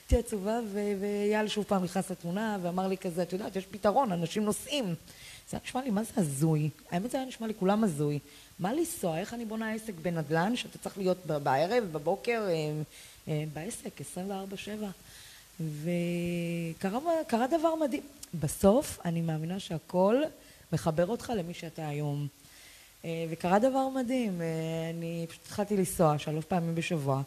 הייתי 0.01 0.16
עצובה, 0.16 0.61
ו- 0.72 0.92
ואייל 1.01 1.49
שוב 1.49 1.64
פעם 1.64 1.85
נכנס 1.85 2.11
לתמונה 2.11 2.59
ואמר 2.62 2.88
לי 2.88 2.96
כזה, 2.96 3.22
את 3.22 3.33
יודעת, 3.33 3.57
יש 3.57 3.66
פתרון, 3.66 4.12
אנשים 4.12 4.44
נוסעים. 4.44 4.85
זה 5.51 5.57
היה 5.57 5.61
נשמע 5.64 5.83
לי, 5.83 5.90
מה 5.90 6.03
זה 6.03 6.12
הזוי? 6.16 6.70
האמת 6.90 7.11
זה 7.11 7.18
היה 7.18 7.27
נשמע 7.27 7.46
לי 7.46 7.55
כולם 7.59 7.85
הזוי. 7.85 8.18
מה 8.59 8.72
לנסוע? 8.72 9.18
איך 9.18 9.35
אני 9.35 9.44
בונה 9.44 9.72
עסק 9.72 9.94
בנדל"ן, 10.03 10.57
שאתה 10.57 10.79
צריך 10.79 10.99
להיות 10.99 11.27
בערב, 11.27 11.85
בבוקר, 11.92 12.42
אה, 12.49 12.53
אה, 12.53 12.83
בעסק, 13.55 14.01
24-7. 14.01 14.71
וקרה 15.61 16.99
קרה 17.27 17.47
דבר 17.47 17.75
מדהים. 17.87 18.03
בסוף, 18.41 18.99
אני 19.05 19.21
מאמינה 19.21 19.59
שהכל 19.61 20.17
מחבר 20.73 21.07
אותך 21.07 21.33
למי 21.37 21.55
שאתה 21.55 21.89
היום. 21.89 22.27
אה, 23.05 23.27
וקרה 23.31 23.59
דבר 23.59 23.89
מדהים, 23.89 24.41
אה, 24.43 24.47
אני 24.99 25.27
פשוט 25.29 25.43
התחלתי 25.47 25.77
לנסוע 25.77 26.19
שלוש 26.19 26.45
פעמים 26.45 26.75
בשבוע, 26.75 27.23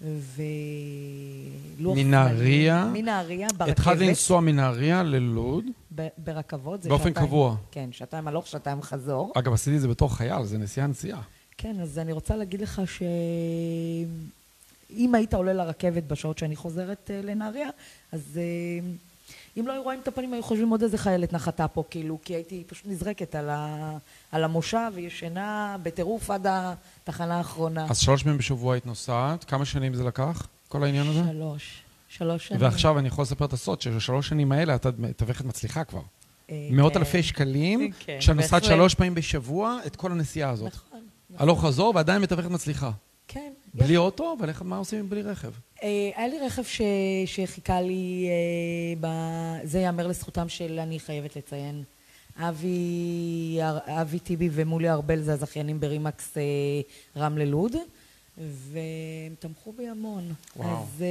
ולוח 0.00 1.96
מנהריה? 1.96 2.84
מנהריה, 2.92 3.48
ברכבת. 3.56 3.68
התחלת 3.78 3.98
לנסוע 3.98 4.40
מנהריה 4.40 5.02
ללוד. 5.02 5.64
ב- 5.94 6.08
ברכבות. 6.18 6.82
זה 6.82 6.88
באופן 6.88 7.08
שעתיים- 7.08 7.26
קבוע. 7.26 7.56
כן, 7.70 7.88
שעתיים 7.92 8.28
הלוך, 8.28 8.46
שעתיים 8.46 8.82
חזור. 8.82 9.32
אגב, 9.36 9.52
עשיתי 9.52 9.76
את 9.76 9.80
זה 9.80 9.88
בתור 9.88 10.16
חייל, 10.16 10.44
זה 10.44 10.58
נסיעה 10.58 10.86
נסיעה. 10.86 11.20
כן, 11.58 11.80
אז 11.80 11.98
אני 11.98 12.12
רוצה 12.12 12.36
להגיד 12.36 12.60
לך 12.60 12.82
שאם 14.88 15.14
היית 15.14 15.34
עולה 15.34 15.52
לרכבת 15.52 16.02
בשעות 16.02 16.38
שאני 16.38 16.56
חוזרת 16.56 17.10
אה, 17.14 17.20
לנהריה, 17.22 17.68
אז 18.12 18.40
אה, 18.42 18.88
אם 19.60 19.66
לא 19.66 19.72
היו 19.72 19.82
רואים 19.82 20.00
את 20.02 20.08
הפנים, 20.08 20.32
היו 20.32 20.42
חושבים 20.42 20.68
עוד 20.68 20.82
איזה 20.82 20.98
חיילת 20.98 21.32
נחתה 21.32 21.68
פה, 21.68 21.84
כאילו, 21.90 22.18
כי 22.24 22.34
הייתי 22.34 22.64
פשוט 22.66 22.86
נזרקת 22.86 23.34
על, 23.34 23.50
ה... 23.50 23.92
על 24.32 24.44
המושב, 24.44 24.90
וישנה 24.94 25.76
בטירוף 25.82 26.30
עד 26.30 26.46
התחנה 26.50 27.38
האחרונה. 27.38 27.86
אז 27.90 27.98
שלוש 27.98 28.22
פעמים 28.22 28.38
בשבוע 28.38 28.74
היית 28.74 28.86
נוסעת, 28.86 29.44
כמה 29.44 29.64
שנים 29.64 29.94
זה 29.94 30.04
לקח, 30.04 30.46
כל 30.68 30.84
העניין 30.84 31.06
הזה? 31.06 31.20
שלוש. 31.32 31.82
שלוש 32.08 32.48
שנים. 32.48 32.62
ועכשיו 32.62 32.98
אני 32.98 33.08
יכול 33.08 33.22
לספר 33.22 33.44
את 33.44 33.52
הסוד, 33.52 33.80
שבשלוש 33.80 34.28
שנים 34.28 34.52
האלה 34.52 34.74
את 34.74 34.86
מתווכת 34.98 35.44
מצליחה 35.44 35.84
כבר. 35.84 36.02
אה, 36.50 36.68
מאות 36.70 36.92
כן. 36.92 36.98
אלפי 36.98 37.22
שקלים, 37.22 37.90
כן, 37.98 38.16
כשאת 38.20 38.36
נוסעת. 38.36 38.64
שלוש 38.64 38.94
פעמים 38.94 39.14
בשבוע, 39.14 39.78
את 39.86 39.96
כל 39.96 40.12
הנסיעה 40.12 40.50
הזאת. 40.50 40.72
נכון. 40.72 41.00
נכון. 41.30 41.42
הלוך 41.42 41.64
חזור, 41.64 41.92
ועדיין 41.96 42.22
מתווכת 42.22 42.50
מצליחה. 42.50 42.90
כן. 43.28 43.52
בלי 43.76 43.96
אוטו, 43.96 44.36
אבל 44.38 44.48
איך- 44.48 44.62
מה 44.62 44.76
עושים 44.76 45.08
בלי 45.10 45.22
רכב? 45.22 45.52
אה, 45.82 45.88
היה 46.16 46.28
לי 46.28 46.38
רכב 46.46 46.62
ש... 46.64 46.80
שחיכה 47.26 47.80
לי, 47.80 48.26
אה, 48.28 48.94
ב... 49.00 49.06
זה 49.66 49.78
ייאמר 49.78 50.06
לזכותם 50.06 50.48
של, 50.48 50.78
אני 50.78 51.00
חייבת 51.00 51.36
לציין, 51.36 51.84
אבי, 52.36 53.58
אבי 53.86 54.18
טיבי 54.18 54.48
ומולי 54.52 54.90
ארבל 54.90 55.22
זה 55.22 55.32
הזכיינים 55.32 55.80
ברימקס 55.80 56.36
אה, 56.38 56.42
רמלה 57.16 57.44
לוד, 57.44 57.72
והם 58.38 58.82
תמכו 59.38 59.72
בי 59.72 59.88
המון. 59.88 60.32
וואו. 60.56 60.68
אז 60.82 61.02
אה, 61.02 61.06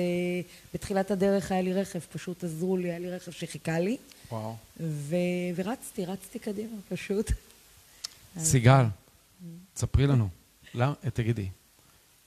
בתחילת 0.74 1.12
הדרך 1.12 1.52
היה 1.52 1.62
לי 1.62 1.74
רכב, 1.74 2.00
פשוט 2.00 2.44
עזרו 2.44 2.78
לי, 2.78 2.90
היה 2.90 3.00
לי 3.00 3.12
רכב 3.12 3.32
שחיכה 3.32 3.80
לי, 3.80 3.98
וואו. 4.32 4.56
ו... 4.80 5.16
ורצתי, 5.56 6.06
רצתי 6.06 6.40
קדימה 6.40 6.78
פשוט. 6.90 7.32
סיגל, 8.40 8.84
ספרי 9.76 10.08
לנו. 10.08 10.28
למה, 10.74 10.94
תגידי, 11.14 11.48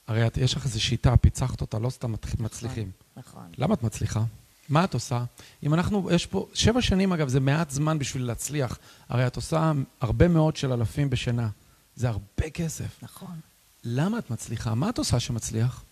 הרי 0.09 0.27
את- 0.27 0.37
יש 0.37 0.57
לך 0.57 0.65
איזו 0.65 0.81
שיטה, 0.83 1.17
פיצחת 1.17 1.61
אותה, 1.61 1.79
לא 1.79 1.91
סתם 1.91 2.13
מתח- 2.13 2.41
מצליחים. 2.41 2.91
נכון. 3.17 3.43
למה 3.59 3.75
את 3.75 3.83
מצליחה? 3.83 4.23
מה 4.69 4.85
את 4.85 4.95
עושה? 4.95 5.25
אם 5.63 5.75
אנחנו, 5.75 6.09
יש 6.13 6.27
פה, 6.27 6.47
שבע 6.55 6.83
שנים 6.83 7.13
אגב, 7.13 7.29
זה 7.29 7.41
מעט 7.41 7.71
זמן 7.71 7.99
בשביל 7.99 8.23
להצליח. 8.25 8.79
הרי 9.09 9.27
את 9.27 9.37
עושה 9.37 9.73
הרבה 10.01 10.29
מאוד 10.29 10.57
של 10.57 10.73
אלפים 10.73 11.11
בשנה. 11.11 11.49
זה 11.97 12.09
הרבה 12.09 12.51
כסף. 12.55 12.99
נכון. 13.03 13.41
למה 13.85 14.19
את 14.19 14.31
מצליחה? 14.31 14.75
מה 14.75 14.89
את 14.91 14.99
עושה 14.99 15.21
שמצליח? 15.21 15.83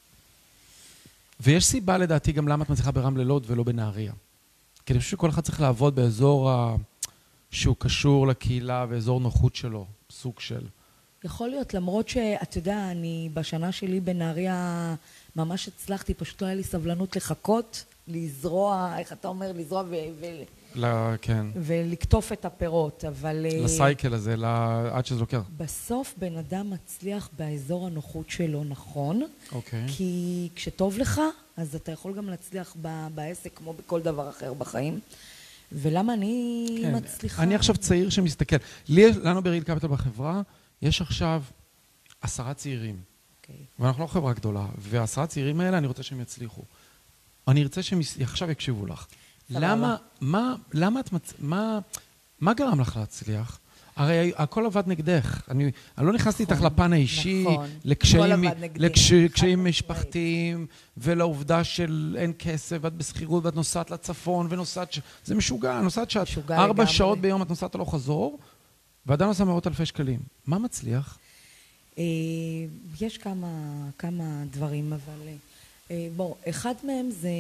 ויש 1.41 1.67
סיבה 1.67 1.99
לדעתי 1.99 2.33
גם 2.33 2.49
למה 2.49 2.65
את 2.65 2.71
מצליחה 2.71 2.91
ברמלה 2.91 3.25
לוד 3.25 3.45
ולא 3.47 3.63
בנהריה. 3.63 4.13
כי 4.87 4.93
אני 4.93 5.01
חושב 5.01 5.11
שכל 5.11 5.31
אחד 5.31 5.43
צריך 5.43 5.61
לעבוד 5.61 5.95
באזור 5.95 6.51
ה... 6.51 6.77
שהוא 7.51 7.77
קשור 7.79 8.27
לקהילה 8.27 8.87
ואזור 8.89 9.21
נוחות 9.21 9.57
שלו, 9.57 9.87
סוג 10.11 10.41
של. 10.41 10.67
יכול 11.27 11.49
להיות, 11.49 11.75
למרות 11.75 12.09
שאתה 12.09 12.59
יודע, 12.59 12.91
אני 12.91 13.31
בשנה 13.35 13.73
שלי 13.73 14.01
בנהריה 14.01 14.95
ממש 15.37 15.69
הצלחתי, 15.69 16.15
פשוט 16.15 16.43
לא 16.43 16.47
היה 16.47 16.57
לי 16.57 16.65
סבלנות 16.65 17.17
לחכות, 17.17 17.85
לזרוע, 18.09 18.95
איך 18.99 19.13
אתה 19.13 19.29
אומר, 19.29 19.53
לזרוע 19.53 19.83
ו- 19.83 19.95
ו- 20.21 20.43
ל... 20.75 21.15
כן. 21.23 21.47
ולקטוף 21.57 22.33
את 22.33 22.45
הפירות, 22.45 23.05
אבל... 23.09 23.47
אה, 23.51 23.65
לסייקל 23.65 24.15
הזה, 24.15 24.37
ל... 24.37 24.45
עד 24.93 25.07
שזה 25.07 25.21
לוקח. 25.21 25.41
בסוף 25.57 26.15
בן 26.19 26.37
אדם 26.37 26.71
מצליח 26.71 27.31
באזור 27.39 27.87
הנוחות 27.87 28.31
שלו, 28.31 28.65
נכון? 28.65 29.23
אוקיי. 29.53 29.85
כי 29.89 30.49
כשטוב 30.55 30.99
לך, 30.99 31.21
אז 31.57 31.75
אתה 31.75 31.93
יכול 31.93 32.15
גם 32.15 32.29
להצליח 32.29 32.77
ב- 32.83 33.09
בעסק 33.15 33.51
כמו 33.55 33.73
בכל 33.73 34.03
דבר 34.03 34.29
אחר 34.31 34.55
בחיים. 34.55 35.01
ולמה 35.73 36.15
אני 36.15 36.67
כן. 36.83 36.95
מצליחה... 36.97 37.43
אני 37.43 37.55
עכשיו 37.55 37.77
צעיר 37.77 38.11
שמסתכל. 38.11 38.57
לי, 38.89 39.13
לנו 39.23 39.43
בריל 39.43 39.63
קפיטל 39.63 39.89
בחברה, 39.89 40.43
יש 40.83 41.03
עכשיו 41.03 41.43
עשרה 42.21 42.55
צעירים. 42.55 43.01
אוקיי. 43.41 43.65
ואנחנו 43.79 44.03
לא 44.03 44.09
חברה 44.09 44.33
גדולה, 44.33 44.67
והעשרה 44.79 45.27
צעירים 45.27 45.61
האלה, 45.61 45.79
אני 45.79 45.87
רוצה 45.87 46.03
שהם 46.03 46.21
יצליחו. 46.21 46.63
אני 47.49 47.63
ארצה 47.63 47.83
שהם 47.83 48.01
עכשיו 48.21 48.51
יקשיבו 48.51 48.87
לך. 48.87 49.07
למה, 49.51 49.97
מה, 50.21 50.55
למה 50.73 51.01
את 51.01 51.13
מצ... 51.13 51.33
מה, 51.39 51.79
מה 52.41 52.55
גרם 52.55 52.81
לך 52.81 52.97
להצליח? 52.97 53.59
הרי 53.97 54.33
הכל 54.37 54.67
עבד 54.67 54.83
נגדך. 54.87 55.43
אני, 55.51 55.71
אני 55.99 56.07
לא 56.07 56.13
נכנסתי 56.13 56.43
איתך 56.43 56.53
נכון, 56.53 56.67
לפן 56.67 56.93
האישי, 56.93 57.43
נכון. 57.43 57.67
לקשיים, 57.85 58.23
הכל 58.23 58.33
עבד 58.33 58.57
נגדי, 58.61 58.85
לקש, 58.85 59.13
חד 59.13 59.33
קשיים 59.33 59.59
משמעית. 59.59 59.69
משפחתיים, 59.69 60.67
ולעובדה 60.97 61.65
של 61.65 62.17
אין 62.19 62.33
כסף, 62.39 62.79
ואת 62.81 62.93
בשכירות, 62.93 63.45
ואת 63.45 63.55
נוסעת 63.55 63.91
לצפון, 63.91 64.47
ונוסעת... 64.51 64.93
ש... 64.93 65.01
זה 65.25 65.35
משוגע, 65.35 65.81
נוסעת 65.81 66.11
שאת 66.11 66.51
ארבע. 66.51 66.87
שעות 66.87 67.21
ביום 67.21 67.43
את 67.43 67.49
נוסעת 67.49 67.75
הלוך 67.75 67.95
חזור, 67.95 68.39
ועדיין 69.07 69.29
עושה 69.29 69.45
מאות 69.45 69.67
אלפי 69.67 69.87
שקלים. 69.87 70.21
מה 70.47 70.59
מצליח? 70.59 71.19
אה, 71.99 72.05
יש 73.01 73.19
כמה, 73.19 73.49
כמה 73.99 74.45
דברים, 74.51 74.93
אבל... 74.93 75.29
אה, 75.91 76.09
בוא, 76.17 76.35
אחד 76.49 76.75
מהם 76.83 77.11
זה 77.11 77.31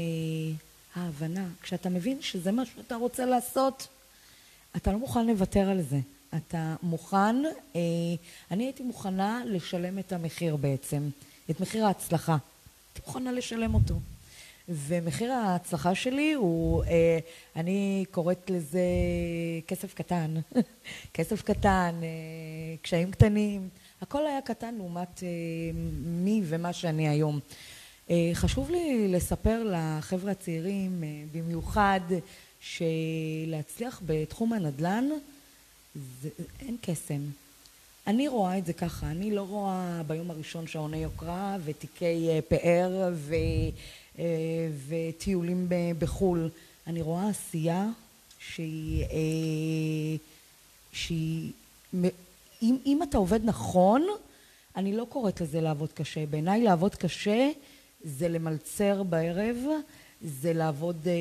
ההבנה. 0.95 1.49
כשאתה 1.63 1.89
מבין 1.89 2.23
שזה 2.23 2.53
מה 2.53 2.67
שאתה 2.67 2.95
רוצה 2.97 3.27
לעשות, 3.27 3.89
אתה 4.77 4.93
לא 4.93 4.99
מוכן 4.99 5.27
לוותר 5.27 5.71
על 5.71 5.83
זה. 5.83 6.01
אתה 6.37 6.77
מוכן, 6.83 7.37
אה, 7.77 7.81
אני 8.51 8.65
הייתי 8.65 8.83
מוכנה 8.83 9.43
לשלם 9.47 9.99
את 9.99 10.13
המחיר 10.13 10.57
בעצם, 10.57 11.09
את 11.51 11.61
מחיר 11.61 11.87
ההצלחה. 11.87 12.37
הייתי 12.95 13.01
מוכנה 13.07 13.33
לשלם 13.33 13.75
אותו. 13.75 13.95
ומחיר 14.69 15.33
ההצלחה 15.33 15.95
שלי 15.95 16.33
הוא, 16.33 16.85
אה, 16.85 17.19
אני 17.57 18.05
קוראת 18.11 18.51
לזה 18.51 18.81
כסף 19.67 19.95
קטן. 19.95 20.35
כסף 21.15 21.43
קטן, 21.43 21.95
אה, 22.03 22.77
קשיים 22.83 23.11
קטנים. 23.11 23.69
הכל 24.03 24.27
היה 24.27 24.41
קטן 24.41 24.75
לעומת 24.75 25.23
אה, 25.23 25.29
מי 26.05 26.43
ומה 26.45 26.73
שאני 26.73 27.09
היום. 27.09 27.41
אה, 28.11 28.31
חשוב 28.35 28.71
לי 28.71 29.09
לספר 29.09 29.73
לחבר'ה 29.73 30.33
הצעירים, 30.33 31.05
אה, 31.05 31.09
במיוחד, 31.33 32.01
שלהצליח 32.61 34.03
בתחום 34.07 34.53
הנדל"ן 34.53 35.05
זה, 36.23 36.29
אין 36.61 36.77
קסם. 36.81 37.21
אני 38.07 38.29
רואה 38.29 38.59
את 38.59 38.67
זה 38.67 38.73
ככה, 38.73 39.07
אני 39.07 39.31
לא 39.31 39.43
רואה 39.49 40.03
ביום 40.07 40.31
הראשון 40.31 40.67
שעוני 40.67 40.97
יוקרה 40.97 41.57
ותיקי 41.65 42.29
אה, 42.29 42.39
פאר 42.49 43.11
ו, 43.13 43.35
וטיולים 44.89 45.69
ב- 45.69 45.93
בחו"ל. 45.99 46.51
אני 46.87 47.03
רואה 47.03 47.29
עשייה 47.29 47.89
שהיא, 48.39 49.05
אה, 49.05 50.17
שהיא, 50.93 51.53
אם, 52.63 52.77
אם 52.87 53.01
אתה 53.03 53.19
עובד 53.19 53.41
נכון, 53.45 54.07
אני 54.77 54.97
לא 54.97 55.07
קוראת 55.09 55.41
לזה 55.41 55.61
לעבוד 55.61 55.93
קשה. 55.93 56.27
בעיניי 56.27 56.63
לעבוד 56.63 56.95
קשה 56.95 57.51
זה 58.05 58.29
למלצר 58.29 59.03
בערב, 59.03 59.57
זה 60.29 60.53
לעבוד 60.53 60.97
אה, 61.07 61.13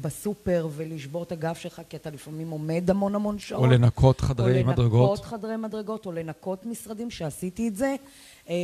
בסופר 0.00 0.68
ולשבור 0.76 1.22
את 1.22 1.32
הגב 1.32 1.54
שלך, 1.54 1.82
כי 1.88 1.96
אתה 1.96 2.10
לפעמים 2.10 2.50
עומד 2.50 2.90
המון 2.90 3.14
המון 3.14 3.38
שעות. 3.38 3.60
או 3.60 3.66
לנקות 3.66 4.20
חדרי 4.20 4.62
או 4.62 4.66
מדרגות? 4.66 5.10
לנקות 5.10 5.24
חדרי 5.24 5.56
מדרגות, 5.56 6.06
או 6.06 6.12
לנקות 6.12 6.66
משרדים, 6.66 7.10
שעשיתי 7.10 7.68
את 7.68 7.76
זה. 7.76 7.94
אה, 8.48 8.54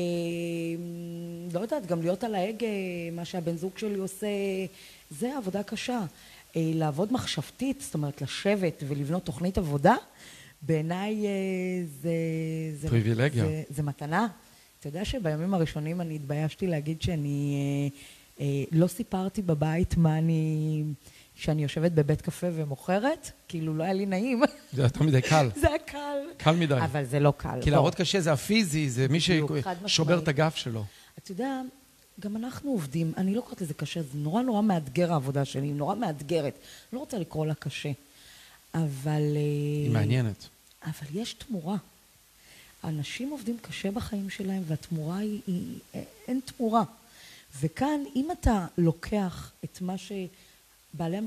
לא 1.53 1.61
יודעת, 1.61 1.87
גם 1.87 2.03
להיות 2.03 2.25
על 2.25 2.35
ההגה, 2.35 2.67
מה 3.13 3.25
שהבן 3.25 3.57
זוג 3.57 3.79
שלי 3.79 3.99
עושה, 3.99 4.27
זה 5.11 5.37
עבודה 5.37 5.63
קשה. 5.63 6.01
אה, 6.57 6.71
לעבוד 6.75 7.13
מחשבתית, 7.13 7.81
זאת 7.81 7.95
אומרת, 7.95 8.23
לשבת 8.23 8.83
ולבנות 8.89 9.25
תוכנית 9.25 9.59
עבודה, 9.59 9.95
בעיניי 10.63 11.27
אה, 11.27 11.31
זה... 12.03 12.11
זה 12.81 12.89
פריבילגיה. 12.89 13.45
זה, 13.45 13.63
זה 13.69 13.83
מתנה. 13.83 14.27
אתה 14.81 14.89
יודע 14.89 15.05
שבימים 15.05 15.55
הראשונים 15.55 16.01
אני 16.01 16.15
התביישתי 16.15 16.67
להגיד 16.67 17.03
שאני... 17.03 17.57
אה, 17.93 17.99
לא 18.73 18.87
סיפרתי 18.87 19.43
בבית 19.43 19.97
מה 19.97 20.19
אני... 20.19 20.83
שאני 21.35 21.63
יושבת 21.63 21.93
בבית 21.93 22.21
קפה 22.21 22.47
ומוכרת, 22.53 23.31
כאילו 23.49 23.75
לא 23.75 23.85
היה 23.85 23.93
לי 23.93 24.07
נעים. 24.07 24.43
זה 24.73 24.83
יותר 24.83 25.03
מדי 25.03 25.23
קל. 25.23 25.51
זה 25.61 25.69
היה 25.69 25.79
קל. 25.79 26.19
קל 26.37 26.57
מדי. 26.57 26.79
אבל 26.85 27.05
זה 27.05 27.21
לא 27.21 27.33
קל. 27.37 27.59
כי 27.63 27.71
בוא. 27.71 27.77
לעבוד 27.77 27.95
קשה 27.95 28.21
זה 28.21 28.33
הפיזי, 28.33 28.91
זה 28.91 29.07
מי 29.11 29.21
ששובר. 29.21 30.19
את 30.19 30.29
הגף 30.29 30.57
שלו. 30.57 30.85
אתה 31.19 31.33
יודע, 31.33 31.61
גם 32.21 32.37
אנחנו 32.37 32.71
עובדים, 32.71 33.13
אני 33.17 33.35
לא 33.35 33.41
קוראת 33.41 33.61
לזה 33.61 33.75
קשה, 33.75 34.03
זה 34.03 34.19
נורא 34.19 34.43
נורא 34.43 34.63
מאתגר 34.63 35.13
העבודה 35.13 35.45
שלי, 35.45 35.67
היא 35.67 35.75
נורא 35.75 35.95
מאתגרת. 35.95 36.59
לא 36.93 36.99
רוצה 36.99 37.19
לקרוא 37.19 37.47
לה 37.47 37.55
קשה. 37.55 37.91
אבל... 38.75 39.23
היא 39.37 39.89
אה, 39.89 39.93
מעניינת. 39.93 40.49
אבל 40.87 41.07
יש 41.13 41.33
תמורה. 41.35 41.77
אנשים 42.85 43.31
עובדים 43.31 43.57
קשה 43.63 43.91
בחיים 43.91 44.31
שלהם, 44.31 44.63
והתמורה 44.67 45.19
היא, 45.19 45.41
היא 45.47 45.79
אין 46.29 46.41
תמורה. 46.45 46.83
וכאן, 47.61 48.01
אם 48.17 48.29
אתה 48.33 48.67
לוקח 48.79 49.53
את 49.65 49.79
מה 49.81 49.95
שבעלי 49.99 51.19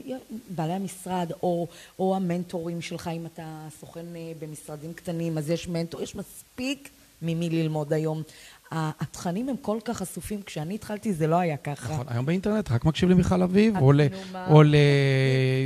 בעלי 0.49 0.73
המשרד, 0.73 1.31
או, 1.43 1.67
או 1.99 2.15
המנטורים 2.15 2.81
שלך, 2.81 3.07
אם 3.07 3.25
אתה 3.25 3.67
סוכן 3.79 4.15
אה, 4.15 4.31
במשרדים 4.39 4.93
קטנים, 4.93 5.37
אז 5.37 5.49
יש 5.49 5.67
מנטור, 5.67 6.01
יש 6.01 6.15
מספיק 6.15 6.89
ממי 7.21 7.49
ללמוד 7.49 7.93
היום. 7.93 8.23
התכנים 8.71 9.49
הם 9.49 9.55
כל 9.61 9.77
כך 9.85 9.97
חשופים, 9.97 10.41
כשאני 10.41 10.75
התחלתי 10.75 11.13
זה 11.13 11.27
לא 11.27 11.35
היה 11.35 11.57
ככה. 11.57 11.93
נכון, 11.93 12.05
היום 12.09 12.25
באינטרנט 12.25 12.71
רק 12.71 12.85
מקשיב 12.85 13.09
למיכל 13.09 13.43
אביב, 13.43 13.75
את 13.75 13.81
או 13.81 13.91
ל... 13.91 14.01
או 14.49 14.63
ל... 14.63 14.75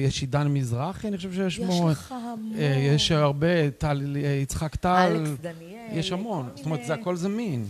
יש 0.05 0.21
עידן 0.21 0.47
מזרחי, 0.47 1.07
אני 1.07 1.17
חושב 1.17 1.33
שיש 1.33 1.57
יש 1.57 1.65
מו... 1.65 1.89
לך 1.89 2.11
המון. 2.11 2.59
אה, 2.59 2.93
יש 2.95 3.11
הרבה, 3.11 3.71
טל, 3.71 4.17
אה, 4.23 4.29
יצחק 4.29 4.75
טל. 4.75 4.89
אלכס 4.89 5.29
דניאל. 5.41 5.97
יש 5.97 6.11
המון. 6.11 6.49
זאת 6.55 6.65
אומרת, 6.65 6.85
זה 6.85 6.93
הכל 6.93 7.15
זמין. 7.15 7.65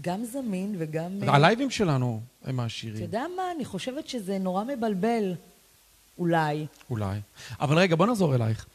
גם 0.00 0.24
זמין 0.24 0.74
וגם... 0.78 1.18
אה, 1.22 1.34
הלייבים 1.34 1.70
שלנו 1.70 2.20
הם 2.44 2.54
אתה 2.54 2.62
העשירים. 2.62 3.02
יודע 3.02 3.24
מה? 3.36 3.42
אני 3.56 3.64
חושבת 3.64 4.08
שזה 4.08 4.38
נורא 4.38 4.64
מבלבל, 4.64 5.34
אולי. 6.18 6.66
אולי. 6.90 7.20
אבל 7.60 7.78
רגע, 7.78 7.96
בוא 7.96 8.06
נחזור 8.06 8.34
אלייך. 8.34 8.66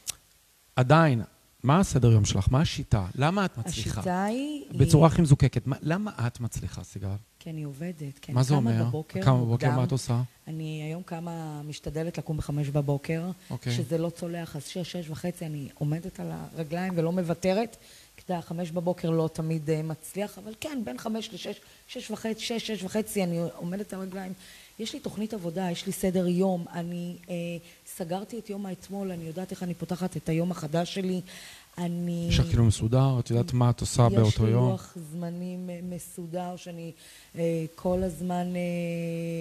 עדיין, 0.76 1.22
מה 1.68 1.80
הסדר 1.80 2.12
יום 2.12 2.26
שלך? 2.26 2.48
מה 2.52 2.62
השיטה? 2.62 3.06
למה 3.16 3.46
את 3.46 3.58
מצליחה? 3.58 4.00
השיטה 4.00 4.24
היא... 4.24 4.64
בצורה 4.72 5.08
הכי 5.08 5.22
מזוקקת. 5.22 5.68
מה- 5.68 5.76
למה 5.82 6.12
את 6.28 6.40
מצליחה, 6.40 6.84
סיגל? 6.84 7.08
כי 7.40 7.50
אני 7.50 7.64
עובדת. 7.64 8.20
כי 8.22 8.32
מה 8.32 8.40
אני 8.40 8.48
זה 8.48 8.54
אומר? 8.54 8.84
בבוקר 8.84 9.22
כמה 9.22 9.38
בבוקר. 9.42 9.72
מה 9.72 9.84
את 9.84 9.92
עושה? 9.92 10.22
אני 10.48 10.82
היום 10.84 11.04
קמה, 11.04 11.62
משתדלת 11.66 12.18
לקום 12.18 12.38
בחמש 12.38 12.70
בבוקר. 12.70 13.24
אוקיי. 13.50 13.74
שזה 13.74 13.98
לא 13.98 14.10
צולח, 14.10 14.56
אז 14.56 14.64
שש, 14.68 14.92
שש 14.92 15.10
וחצי 15.10 15.46
אני 15.46 15.68
עומדת 15.74 16.20
על 16.20 16.28
הרגליים 16.32 16.94
ולא 16.98 17.12
מוותרת. 17.12 17.78
כי 18.18 18.22
אתה 18.26 18.34
יודע, 18.34 18.42
חמש 18.42 18.72
בבוקר 18.72 19.10
לא 19.10 19.30
תמיד 19.34 19.70
אה, 19.70 19.82
מצליח, 19.84 20.38
אבל 20.38 20.54
כן, 20.60 20.82
בין 20.86 20.98
חמש 20.98 21.30
לשש, 21.34 21.60
שש 21.88 22.12
וחצי, 22.12 22.40
שש, 22.40 22.68
שש 22.68 22.84
וחצי, 22.84 23.24
אני 23.24 23.40
עומדת 23.56 23.94
על 23.94 24.00
הרגליים. 24.00 24.34
יש 24.80 24.94
לי 24.94 25.00
תוכנית 25.00 25.34
עבודה, 25.34 25.72
יש 25.72 25.86
לי 25.86 25.92
סדר 25.92 26.28
יום, 26.28 26.66
אני 26.74 27.18
אה, 27.30 27.36
סגרתי 27.86 28.40
את 28.40 28.50
יום 28.50 28.66
האתמול, 28.66 29.12
אני 29.12 29.24
יודעת 29.24 29.52
איך 29.52 29.64
אני 29.64 29.74
פותחת 29.74 30.18
את 30.18 30.30
היום 30.30 30.52
החדש 30.52 30.94
שלי. 30.94 31.22
אני... 31.78 32.28
יש 32.30 32.40
לך 32.40 32.48
כאילו 32.48 32.64
מסודר? 32.64 33.20
את 33.20 33.30
יודעת 33.30 33.54
מה 33.54 33.70
את 33.70 33.82
עושה 33.82 34.10
באותו 34.10 34.28
יש 34.28 34.40
לי 34.40 34.50
יום? 34.50 34.70
לוח 34.70 34.98
זמנים 35.12 35.70
אה, 35.70 35.80
מסודר 35.84 36.56
שאני 36.56 36.92
אה, 37.36 37.66
כל 37.76 38.04
הזמן 38.04 38.56
אה, 38.56 38.62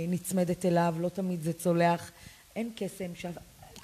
נצמדת 0.09 0.65
אליו, 0.65 0.95
לא 1.01 1.09
תמיד 1.09 1.43
זה 1.43 1.53
צולח. 1.53 2.11
אין 2.57 2.71
קסם. 2.77 3.11
ש... 3.15 3.27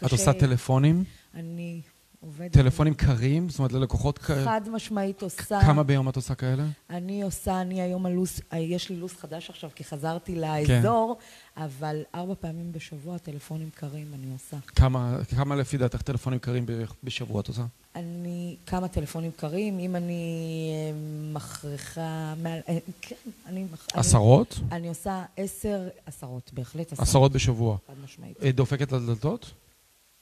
את 0.07 0.13
עושה 0.13 0.33
טלפונים? 0.33 1.05
אני 1.35 1.81
עובדת. 2.25 2.53
טלפונים 2.53 2.95
קרים? 2.95 3.49
זאת 3.49 3.59
אומרת, 3.59 3.73
ללקוחות 3.73 4.19
כ... 4.19 4.31
חד 4.31 4.61
משמעית 4.73 5.23
עושה. 5.23 5.61
כמה 5.63 5.83
ביום 5.83 6.09
את 6.09 6.17
עושה 6.17 6.35
כאלה? 6.35 6.65
אני 6.91 7.23
עושה, 7.23 7.61
אני 7.61 7.83
היום 7.83 8.07
הלו"ז, 8.07 8.41
אה, 8.53 8.59
יש 8.59 8.89
לי 8.91 8.97
לו"ז 8.97 9.13
חדש 9.13 9.51
עכשיו 9.51 9.71
כי 9.75 9.85
חזרתי 9.85 10.35
כן. 10.35 10.41
לאזור, 10.41 11.17
אבל 11.57 12.03
ארבע 12.15 12.35
פעמים 12.41 12.73
בשבוע 12.73 13.19
טלפונים 13.19 13.71
קרים 13.75 14.07
אני 14.15 14.33
עושה. 14.33 14.57
כמה, 14.67 15.17
כמה 15.37 15.57
לפי 15.57 15.77
דעתך 15.79 16.03
טלפונים 16.03 16.39
קרים 16.39 16.67
בשבוע 17.05 17.41
את 17.41 17.49
עושה? 17.49 17.63
אני, 17.97 18.57
כמה 18.67 18.89
טלפונים 18.89 19.31
קרים, 19.37 19.79
אם 19.79 19.97
אני 19.97 20.71
אה, 20.75 20.99
מכריחה, 21.35 22.35
מעל, 22.43 22.61
אה, 22.69 22.79
כן, 23.03 23.17
אני... 23.47 23.61
אני- 23.61 23.67
עשרות? 23.95 24.61
אני 24.73 24.89
עושה 24.89 25.25
עשר, 25.37 25.89
עשרות, 26.07 26.51
בהחלט 26.55 26.93
עשרות. 26.93 27.09
עשרות 27.09 27.33
בשבוע. 27.33 27.77
חד 27.87 27.95
משמעית. 28.05 28.37
דופקת 28.55 28.93
לדלתות? 28.93 29.51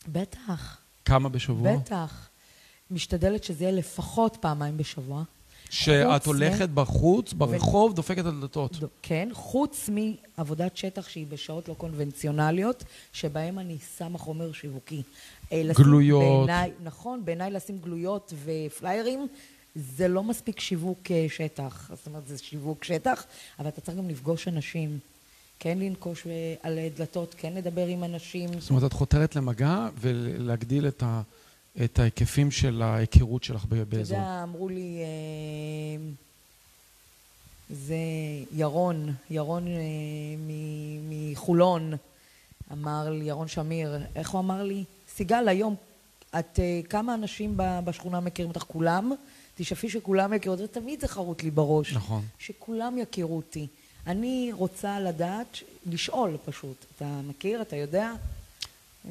בטח, 0.08 0.78
כמה 1.04 1.28
בשבוע? 1.28 1.76
בטח. 1.76 2.28
משתדלת 2.90 3.44
שזה 3.44 3.64
יהיה 3.64 3.74
לפחות 3.76 4.36
פעמיים 4.40 4.76
בשבוע. 4.76 5.22
שאת 5.70 6.26
הולכת 6.26 6.68
בחוץ, 6.68 7.32
ברחוב, 7.32 7.94
דופקת 7.94 8.24
על 8.26 8.40
דלתות. 8.40 8.76
ד- 8.76 8.86
כן, 9.02 9.28
חוץ 9.32 9.90
מעבודת 9.92 10.76
שטח 10.76 11.08
שהיא 11.08 11.26
בשעות 11.26 11.68
לא 11.68 11.74
קונבנציונליות, 11.74 12.84
שבהם 13.12 13.58
אני 13.58 13.76
שמה 13.98 14.18
חומר 14.18 14.52
שיווקי. 14.52 15.02
אה, 15.52 15.62
גלויות. 15.76 16.46
בעיניי, 16.46 16.70
נכון, 16.82 17.24
בעיניי 17.24 17.50
לשים 17.50 17.78
גלויות 17.78 18.32
ופליירים, 18.44 19.26
זה 19.74 20.08
לא 20.08 20.22
מספיק 20.22 20.60
שיווק 20.60 21.10
אה, 21.10 21.26
שטח. 21.28 21.90
זאת 21.96 22.06
אומרת, 22.06 22.28
זה 22.28 22.38
שיווק 22.38 22.84
שטח, 22.84 23.24
אבל 23.58 23.68
אתה 23.68 23.80
צריך 23.80 23.98
גם 23.98 24.08
לפגוש 24.08 24.48
אנשים. 24.48 24.98
כן 25.61 25.79
לנקוש 25.79 26.27
אה, 26.27 26.55
על 26.62 26.79
דלתות, 26.96 27.35
כן 27.38 27.53
לדבר 27.55 27.87
עם 27.87 28.05
אנשים. 28.05 28.61
זאת 28.61 28.70
אומרת, 28.70 28.85
את 28.85 28.92
חותרת 28.92 29.37
למגע 29.37 29.88
ולהגדיל 30.01 30.88
את, 30.88 31.03
ה, 31.03 31.23
את 31.85 31.99
ההיקפים 31.99 32.51
של 32.51 32.83
ההיכרות 32.83 33.44
שלך 33.44 33.64
באזור. 33.64 34.16
אתה 34.18 34.25
יודע, 34.25 34.42
אמרו 34.42 34.68
לי, 34.68 34.99
אה, 35.01 36.03
זה 37.70 37.96
ירון, 38.53 39.12
ירון 39.31 39.66
אה, 39.66 39.73
מחולון, 41.09 41.92
אמר 42.73 43.11
לי, 43.11 43.25
ירון 43.25 43.49
שמיר, 43.49 43.99
איך 44.16 44.31
הוא 44.31 44.40
אמר 44.40 44.62
לי? 44.62 44.85
סיגל, 45.16 45.49
היום, 45.49 45.75
את, 46.38 46.59
כמה 46.88 47.14
אנשים 47.14 47.55
בשכונה 47.57 48.20
מכירים 48.20 48.51
אותך? 48.51 48.62
כולם? 48.62 49.12
תשאפי 49.55 49.88
שכולם 49.88 50.33
יכירו 50.33 50.55
אותי, 50.55 50.64
ותמיד 50.64 51.01
זה 51.01 51.09
חרוט 51.09 51.42
לי 51.42 51.51
בראש. 51.51 51.92
נכון. 51.92 52.23
שכולם 52.38 52.99
יכירו 52.99 53.37
אותי. 53.37 53.66
אני 54.06 54.50
רוצה 54.52 55.00
לדעת, 55.00 55.58
לשאול 55.86 56.36
פשוט. 56.44 56.84
אתה 56.96 57.20
מכיר? 57.28 57.62
אתה 57.62 57.76
יודע? 57.76 58.12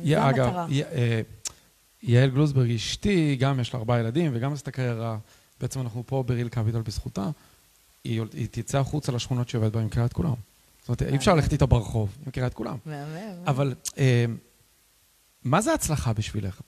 זו 0.03 0.15
המטרה. 0.15 0.67
אה, 0.71 1.21
יעל 2.03 2.29
גלוזברג, 2.29 2.71
אשתי, 2.71 3.35
גם 3.35 3.59
יש 3.59 3.73
לה 3.73 3.79
ארבעה 3.79 3.99
ילדים 3.99 4.31
וגם 4.33 4.53
עשתה 4.53 4.71
קריירה, 4.71 5.17
בעצם 5.61 5.81
אנחנו 5.81 6.03
פה 6.05 6.23
בריל 6.27 6.49
קפיטל 6.49 6.81
בזכותה, 6.81 7.29
היא, 8.03 8.21
היא 8.33 8.47
תצא 8.51 8.79
החוצה 8.79 9.11
לשכונות 9.11 9.49
שעובדת 9.49 9.71
בהן, 9.71 9.81
היא 9.81 9.87
מכירה 9.87 10.05
את 10.05 10.13
כולם. 10.13 10.33
זאת 10.79 10.89
אומרת, 10.89 11.01
אי 11.01 11.17
אפשר 11.17 11.35
ללכת 11.35 11.51
איתה 11.53 11.65
ברחוב, 11.65 12.15
היא 12.19 12.27
מכירה 12.27 12.47
את 12.47 12.53
כולם. 12.53 12.77
אבל 13.47 13.73
אה, 13.97 14.25
מה 15.43 15.61
זה 15.61 15.73
הצלחה 15.73 16.13
בשבילך? 16.13 16.61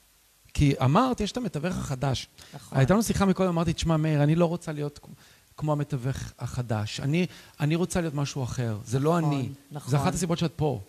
כי 0.54 0.74
אמרת, 0.84 1.20
יש 1.20 1.32
את 1.32 1.36
המתווך 1.36 1.76
החדש. 1.76 2.28
נכון. 2.54 2.78
הייתה 2.78 2.94
לנו 2.94 3.02
שיחה 3.02 3.24
מקודם, 3.24 3.48
אמרתי, 3.48 3.72
תשמע, 3.72 3.96
מאיר, 3.96 4.22
אני 4.22 4.34
לא 4.34 4.46
רוצה 4.46 4.72
להיות 4.72 5.00
כמו 5.56 5.72
המתווך 5.72 6.32
החדש. 6.38 7.00
אני, 7.00 7.26
אני 7.60 7.74
רוצה 7.74 8.00
להיות 8.00 8.14
משהו 8.14 8.44
אחר. 8.44 8.78
זה 8.84 8.98
לא 8.98 9.20
נכון, 9.20 9.32
אני. 9.32 9.48
נכון. 9.72 9.90
זה 9.90 9.96
אחת 9.96 10.14
הסיבות 10.14 10.38
שאת 10.38 10.52
פה. 10.56 10.80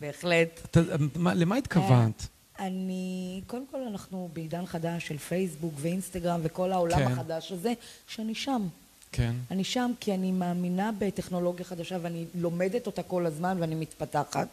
בהחלט. 0.00 0.60
אתה, 0.64 0.80
מה, 1.16 1.34
למה 1.34 1.56
התכוונת? 1.56 2.28
אה, 2.60 2.66
אני, 2.66 3.40
קודם 3.46 3.64
כל 3.70 3.82
אנחנו 3.90 4.28
בעידן 4.32 4.66
חדש 4.66 5.08
של 5.08 5.18
פייסבוק 5.18 5.74
ואינסטגרם 5.76 6.40
וכל 6.42 6.72
העולם 6.72 6.98
כן. 6.98 7.12
החדש 7.12 7.52
הזה, 7.52 7.72
שאני 8.08 8.34
שם. 8.34 8.66
כן. 9.12 9.34
אני 9.50 9.64
שם 9.64 9.90
כי 10.00 10.14
אני 10.14 10.32
מאמינה 10.32 10.90
בטכנולוגיה 10.98 11.64
חדשה 11.64 11.98
ואני 12.02 12.24
לומדת 12.34 12.86
אותה 12.86 13.02
כל 13.02 13.26
הזמן 13.26 13.56
ואני 13.60 13.74
מתפתחת. 13.74 14.48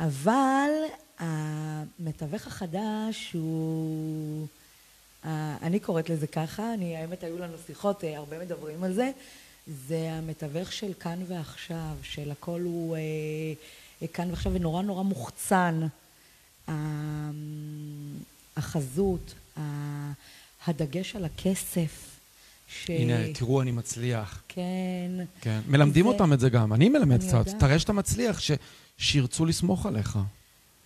אבל 0.00 0.70
המתווך 1.18 2.46
החדש 2.46 3.30
הוא... 3.32 4.46
אני 5.62 5.80
קוראת 5.80 6.10
לזה 6.10 6.26
ככה, 6.26 6.74
אני, 6.74 6.96
האמת 6.96 7.22
היו 7.22 7.38
לנו 7.38 7.54
שיחות, 7.66 8.04
אה, 8.04 8.16
הרבה 8.16 8.38
מדברים 8.38 8.84
על 8.84 8.92
זה, 8.92 9.10
זה 9.88 10.12
המתווך 10.12 10.72
של 10.72 10.92
כאן 11.00 11.18
ועכשיו, 11.28 11.96
של 12.02 12.30
הכל 12.30 12.60
הוא 12.60 12.96
אה, 12.96 14.06
כאן 14.06 14.30
ועכשיו 14.30 14.52
ונורא 14.54 14.82
נורא 14.82 15.02
מוחצן. 15.02 15.86
החזות, 18.56 19.34
הדגש 20.66 21.16
על 21.16 21.24
הכסף. 21.24 22.18
ש... 22.68 22.90
הנה, 22.90 23.32
תראו, 23.34 23.62
אני 23.62 23.70
מצליח. 23.70 24.42
כן. 24.48 25.10
כן. 25.40 25.60
מלמדים 25.68 26.04
זה... 26.04 26.10
אותם 26.10 26.32
את 26.32 26.40
זה 26.40 26.48
גם. 26.50 26.72
אני 26.72 26.88
מלמד 26.88 27.20
קצת. 27.20 27.48
תראה 27.60 27.78
שאתה 27.78 27.92
מצליח, 27.92 28.40
ש... 28.40 28.50
שירצו 28.98 29.46
לסמוך 29.46 29.86
עליך. 29.86 30.18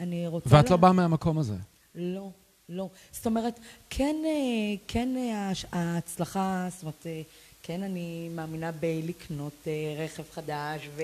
אני 0.00 0.26
רוצה... 0.26 0.48
ואת 0.52 0.64
לה... 0.64 0.70
לא 0.70 0.76
באה 0.76 0.92
מהמקום 0.92 1.38
הזה. 1.38 1.56
לא. 1.94 2.30
לא. 2.68 2.88
זאת 3.12 3.26
אומרת, 3.26 3.60
כן, 3.90 4.16
אה, 4.24 4.74
כן 4.88 5.16
אה, 5.16 5.52
ההצלחה, 5.72 6.68
זאת 6.70 6.82
אומרת, 6.82 7.06
אה, 7.06 7.22
כן 7.62 7.82
אני 7.82 8.28
מאמינה 8.34 8.72
בלקנות 8.72 9.68
רכב 9.98 10.22
חדש 10.32 10.88
ו, 10.96 11.02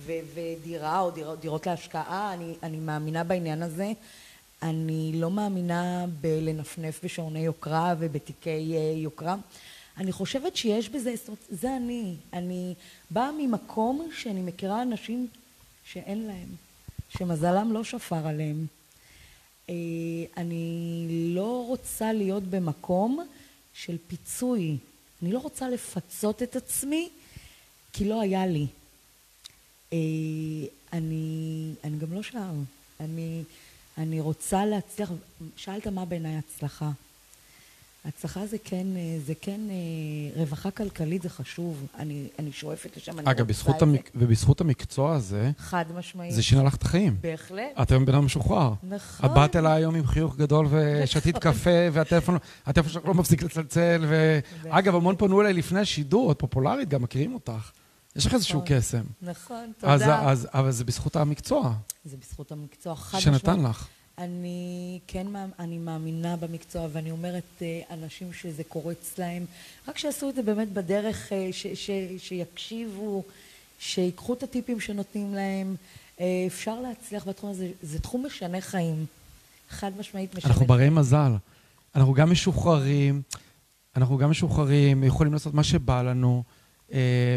ו, 0.00 0.12
ודירה 0.34 1.00
או 1.00 1.10
דירות, 1.10 1.40
דירות 1.40 1.66
להשקעה, 1.66 2.34
אני, 2.34 2.54
אני 2.62 2.76
מאמינה 2.76 3.24
בעניין 3.24 3.62
הזה. 3.62 3.92
אני 4.62 5.12
לא 5.14 5.30
מאמינה 5.30 6.04
בלנפנף 6.20 7.04
בשעוני 7.04 7.40
יוקרה 7.40 7.94
ובתיקי 7.98 8.76
יוקרה. 8.96 9.36
אני 9.96 10.12
חושבת 10.12 10.56
שיש 10.56 10.88
בזה, 10.88 11.16
זאת 11.16 11.28
אומרת, 11.28 11.44
זה 11.50 11.76
אני. 11.76 12.14
אני 12.32 12.74
באה 13.10 13.30
ממקום 13.32 14.08
שאני 14.14 14.42
מכירה 14.42 14.82
אנשים 14.82 15.26
שאין 15.84 16.26
להם, 16.26 16.48
שמזלם 17.08 17.72
לא 17.72 17.84
שפר 17.84 18.26
עליהם. 18.26 18.66
אה, 19.70 19.74
אני 20.36 21.06
לא 21.34 21.64
רוצה 21.66 22.12
להיות 22.12 22.42
במקום 22.42 23.26
של 23.74 23.96
פיצוי. 24.06 24.76
אני 25.22 25.32
לא 25.32 25.38
רוצה 25.38 25.68
לפצות 25.68 26.42
את 26.42 26.56
עצמי 26.56 27.08
כי 27.92 28.04
לא 28.04 28.20
היה 28.20 28.46
לי. 28.46 28.66
אה, 29.92 29.98
אני, 30.92 31.70
אני 31.84 31.98
גם 31.98 32.12
לא 32.12 32.22
שם. 32.22 32.64
אני, 33.00 33.42
אני 33.98 34.20
רוצה 34.20 34.66
להצליח. 34.66 35.10
שאלת 35.56 35.86
מה 35.86 36.04
בעיניי 36.04 36.36
הצלחה. 36.36 36.90
הצלחה 38.04 38.46
זה 38.46 38.56
כן, 38.64 38.86
אה, 38.96 39.18
זה 39.26 39.32
כן, 39.40 39.60
אה, 39.70 40.40
רווחה 40.40 40.70
כלכלית 40.70 41.22
זה 41.22 41.28
חשוב, 41.28 41.86
אני, 41.98 42.28
אני 42.38 42.52
שואפת 42.52 42.96
לשם, 42.96 43.18
אני 43.18 43.30
אגב, 43.30 43.46
בזכות 43.46 43.82
המק... 43.82 44.10
ובזכות 44.14 44.60
המקצוע 44.60 45.14
הזה, 45.14 45.50
חד 45.58 45.84
משמעית. 45.94 46.32
זה 46.34 46.42
שינה 46.42 46.62
לך 46.62 46.74
את 46.74 46.82
החיים. 46.82 47.16
בהחלט. 47.20 47.62
את 47.82 47.90
היום 47.90 48.04
בן 48.04 48.14
אדם 48.14 48.24
משוחרר. 48.24 48.72
נכון. 48.82 49.30
את 49.30 49.34
באת 49.34 49.56
אליי 49.56 49.72
היום 49.72 49.94
עם 49.94 50.06
חיוך 50.06 50.36
גדול 50.36 50.66
ושתית 50.70 51.36
נכון. 51.36 51.52
קפה, 51.52 51.70
והטלפון 51.92 52.38
שלך 52.88 53.04
לא 53.04 53.14
מפסיק 53.14 53.42
לצלצל, 53.42 54.04
ו... 54.08 54.38
אגב, 54.68 54.94
המון 54.94 55.16
פנו 55.16 55.40
אליי 55.40 55.52
לפני 55.52 55.80
השידור, 55.80 56.32
את 56.32 56.38
פופולרית, 56.38 56.88
גם 56.88 57.02
מכירים 57.02 57.34
אותך. 57.34 57.70
יש 58.16 58.26
לך 58.26 58.34
איזשהו 58.34 58.62
נכון. 58.64 58.78
קסם. 58.78 59.02
נכון, 59.22 59.72
תודה. 59.78 59.94
אז, 59.94 60.02
אז, 60.02 60.48
אבל 60.54 60.70
זה 60.70 60.84
בזכות 60.84 61.16
המקצוע. 61.16 61.74
זה 62.04 62.16
בזכות 62.16 62.52
המקצוע, 62.52 62.96
חד 62.96 63.18
משמעית. 63.18 63.40
שנתן 63.40 63.62
לך. 63.62 63.88
אני 64.18 64.98
כן 65.06 65.26
אני 65.58 65.78
מאמינה 65.78 66.36
במקצוע 66.36 66.86
ואני 66.92 67.10
אומרת 67.10 67.62
אה, 67.62 67.80
אנשים 67.90 68.32
שזה 68.32 68.64
קורץ 68.64 69.18
להם. 69.18 69.44
רק 69.88 69.98
שיעשו 69.98 70.30
את 70.30 70.34
זה 70.34 70.42
באמת 70.42 70.72
בדרך 70.72 71.32
אה, 71.32 71.48
ש, 71.52 71.66
ש, 71.66 71.90
שיקשיבו 72.18 73.22
שיקחו 73.78 74.34
את 74.34 74.42
הטיפים 74.42 74.80
שנותנים 74.80 75.34
להם. 75.34 75.76
אה, 76.20 76.44
אפשר 76.46 76.80
להצליח 76.80 77.28
בתחום 77.28 77.50
הזה 77.50 77.70
זה 77.82 78.00
תחום 78.00 78.26
משנה 78.26 78.60
חיים. 78.60 79.06
חד 79.70 79.90
משמעית 79.98 80.34
משנה 80.34 80.52
אנחנו 80.52 80.66
ברי 80.66 80.90
מזל. 80.90 81.32
אנחנו 81.94 82.14
גם 82.14 82.30
משוחררים 82.30 83.22
אנחנו 83.96 84.18
גם 84.18 84.30
משוחררים 84.30 85.04
יכולים 85.04 85.32
לעשות 85.32 85.54
מה 85.54 85.64
שבא 85.64 86.02
לנו 86.02 86.42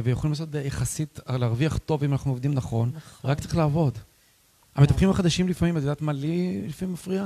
ויכולים 0.03 0.31
לעשות 0.31 0.49
יחסית 0.65 1.19
להרוויח 1.29 1.77
טוב 1.77 2.03
אם 2.03 2.11
אנחנו 2.11 2.31
עובדים 2.31 2.53
נכון, 2.53 2.91
נכון. 2.95 3.29
רק 3.31 3.39
צריך 3.39 3.57
לעבוד 3.57 3.97
המתווכים 4.77 5.09
החדשים 5.09 5.47
לפעמים, 5.47 5.77
את 5.77 5.81
יודעת 5.81 6.01
מה 6.01 6.13
לי 6.13 6.61
לפעמים 6.67 6.93
מפריע? 6.93 7.25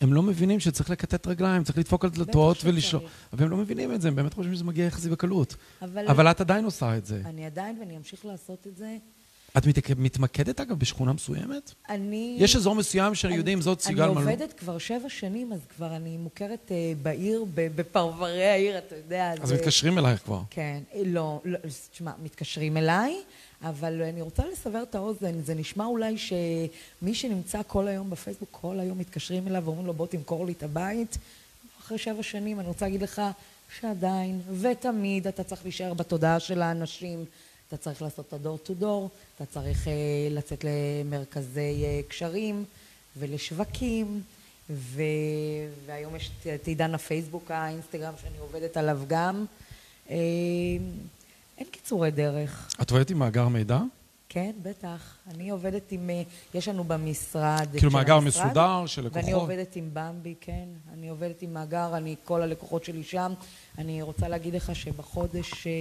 הם 0.00 0.12
לא 0.12 0.22
מבינים 0.22 0.60
שצריך 0.60 0.90
לקטט 0.90 1.26
רגליים, 1.26 1.64
צריך 1.64 1.78
לדפוק 1.78 2.04
על 2.04 2.10
דלתות 2.10 2.58
ולשאול. 2.64 3.02
והם 3.32 3.50
לא 3.50 3.56
מבינים 3.56 3.92
את 3.92 4.00
זה, 4.00 4.08
הם 4.08 4.14
באמת 4.14 4.34
חושבים 4.34 4.54
שזה 4.54 4.64
מגיע 4.64 4.84
יחסי 4.86 5.08
בקלות. 5.08 5.56
אבל, 5.82 6.08
אבל 6.08 6.30
את 6.30 6.40
עדיין 6.40 6.64
עושה 6.64 6.96
את 6.96 7.06
זה. 7.06 7.22
אני 7.24 7.46
עדיין, 7.46 7.76
ואני 7.80 7.96
אמשיך 7.96 8.24
לעשות 8.24 8.66
את 8.66 8.76
זה. 8.76 8.96
את 9.58 9.66
מת... 9.66 9.90
מתמקדת, 9.96 10.60
אגב, 10.60 10.78
בשכונה 10.78 11.12
מסוימת? 11.12 11.74
אני... 11.88 12.36
יש 12.40 12.56
אזור 12.56 12.74
מסוים 12.74 13.14
שיודעים 13.14 13.60
זאת 13.60 13.80
סיגל 13.80 14.04
מלון? 14.08 14.18
אני 14.18 14.32
עובדת 14.32 14.52
כבר 14.52 14.78
שבע 14.78 15.08
שנים, 15.08 15.52
אז 15.52 15.60
כבר 15.76 15.96
אני 15.96 16.16
מוכרת 16.16 16.70
uh, 16.70 17.02
בעיר, 17.02 17.44
בפרברי 17.54 18.44
העיר, 18.44 18.78
אתה 18.78 18.94
יודע. 18.96 19.32
אז 19.42 19.48
זה... 19.48 19.54
מתקשרים 19.54 19.98
אלייך 19.98 20.22
כבר. 20.24 20.40
כן. 20.50 20.82
לא, 21.04 21.40
לא, 21.44 21.58
תשמע, 21.90 22.12
מתקשרים 22.22 22.76
אליי. 22.76 23.16
אבל 23.62 24.02
אני 24.02 24.22
רוצה 24.22 24.42
לסבר 24.52 24.82
את 24.82 24.94
האוזן, 24.94 25.42
זה 25.42 25.54
נשמע 25.54 25.84
אולי 25.84 26.18
שמי 26.18 27.14
שנמצא 27.14 27.60
כל 27.66 27.88
היום 27.88 28.10
בפייסבוק, 28.10 28.48
כל 28.52 28.80
היום 28.80 28.98
מתקשרים 28.98 29.48
אליו 29.48 29.62
ואומרים 29.64 29.86
לו 29.86 29.94
בוא 29.94 30.06
תמכור 30.06 30.46
לי 30.46 30.52
את 30.52 30.62
הבית. 30.62 31.18
אחרי 31.80 31.98
שבע 31.98 32.22
שנים 32.22 32.60
אני 32.60 32.68
רוצה 32.68 32.84
להגיד 32.84 33.02
לך 33.02 33.22
שעדיין 33.80 34.40
ותמיד 34.60 35.26
אתה 35.26 35.44
צריך 35.44 35.64
להישאר 35.64 35.94
בתודעה 35.94 36.40
של 36.40 36.62
האנשים. 36.62 37.24
אתה 37.68 37.76
צריך 37.76 38.02
לעשות 38.02 38.28
את 38.28 38.32
הדור 38.32 38.58
טו 38.58 38.74
דור, 38.74 39.10
אתה 39.36 39.46
צריך 39.46 39.84
uh, 39.84 39.88
לצאת 40.30 40.64
למרכזי 40.64 41.84
uh, 41.84 42.10
קשרים 42.10 42.64
ולשווקים, 43.16 44.22
ו... 44.70 45.02
והיום 45.86 46.16
יש 46.16 46.30
את 46.54 46.66
עידן 46.66 46.94
הפייסבוק, 46.94 47.50
האינסטגרם 47.50 48.14
שאני 48.22 48.38
עובדת 48.38 48.76
עליו 48.76 49.00
גם. 49.08 49.44
Uh, 50.08 50.10
אין 51.58 51.66
קיצורי 51.70 52.10
דרך. 52.10 52.68
את 52.82 52.90
עובדת 52.90 53.10
עם 53.10 53.18
מאגר 53.18 53.48
מידע? 53.48 53.80
כן, 54.28 54.52
בטח. 54.62 55.16
אני 55.30 55.50
עובדת 55.50 55.92
עם, 55.92 56.10
אה, 56.10 56.22
יש 56.54 56.68
לנו 56.68 56.84
במשרד... 56.84 57.68
כאילו 57.76 57.90
מאגר 57.90 58.16
המשרד, 58.16 58.44
מסודר 58.46 58.86
של 58.86 59.02
לקוחות? 59.02 59.22
ואני 59.24 59.32
עובדת 59.32 59.76
עם 59.76 59.90
במבי, 59.92 60.34
כן. 60.40 60.68
אני 60.92 61.08
עובדת 61.08 61.42
עם 61.42 61.54
מאגר, 61.54 61.96
אני, 61.96 62.16
כל 62.24 62.42
הלקוחות 62.42 62.84
שלי 62.84 63.04
שם. 63.04 63.32
אני 63.78 64.02
רוצה 64.02 64.28
להגיד 64.28 64.54
לך 64.54 64.76
שבחודש 64.76 65.66
אה, 65.66 65.72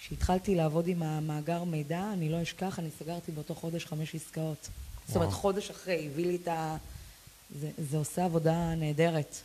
שהתחלתי 0.00 0.54
לעבוד 0.54 0.86
עם 0.88 1.02
המאגר 1.02 1.64
מידע, 1.64 2.12
אני 2.12 2.28
לא 2.28 2.42
אשכח, 2.42 2.78
אני 2.78 2.88
סגרתי 2.98 3.32
באותו 3.32 3.54
חודש 3.54 3.86
חמש 3.86 4.14
עסקאות. 4.14 4.68
וואו. 4.68 5.06
זאת 5.06 5.16
אומרת, 5.16 5.32
חודש 5.32 5.70
אחרי, 5.70 6.08
הביא 6.12 6.26
לי 6.26 6.36
את 6.42 6.48
ה... 6.48 6.76
זה, 7.60 7.70
זה 7.78 7.96
עושה 7.96 8.24
עבודה 8.24 8.74
נהדרת. 8.74 9.36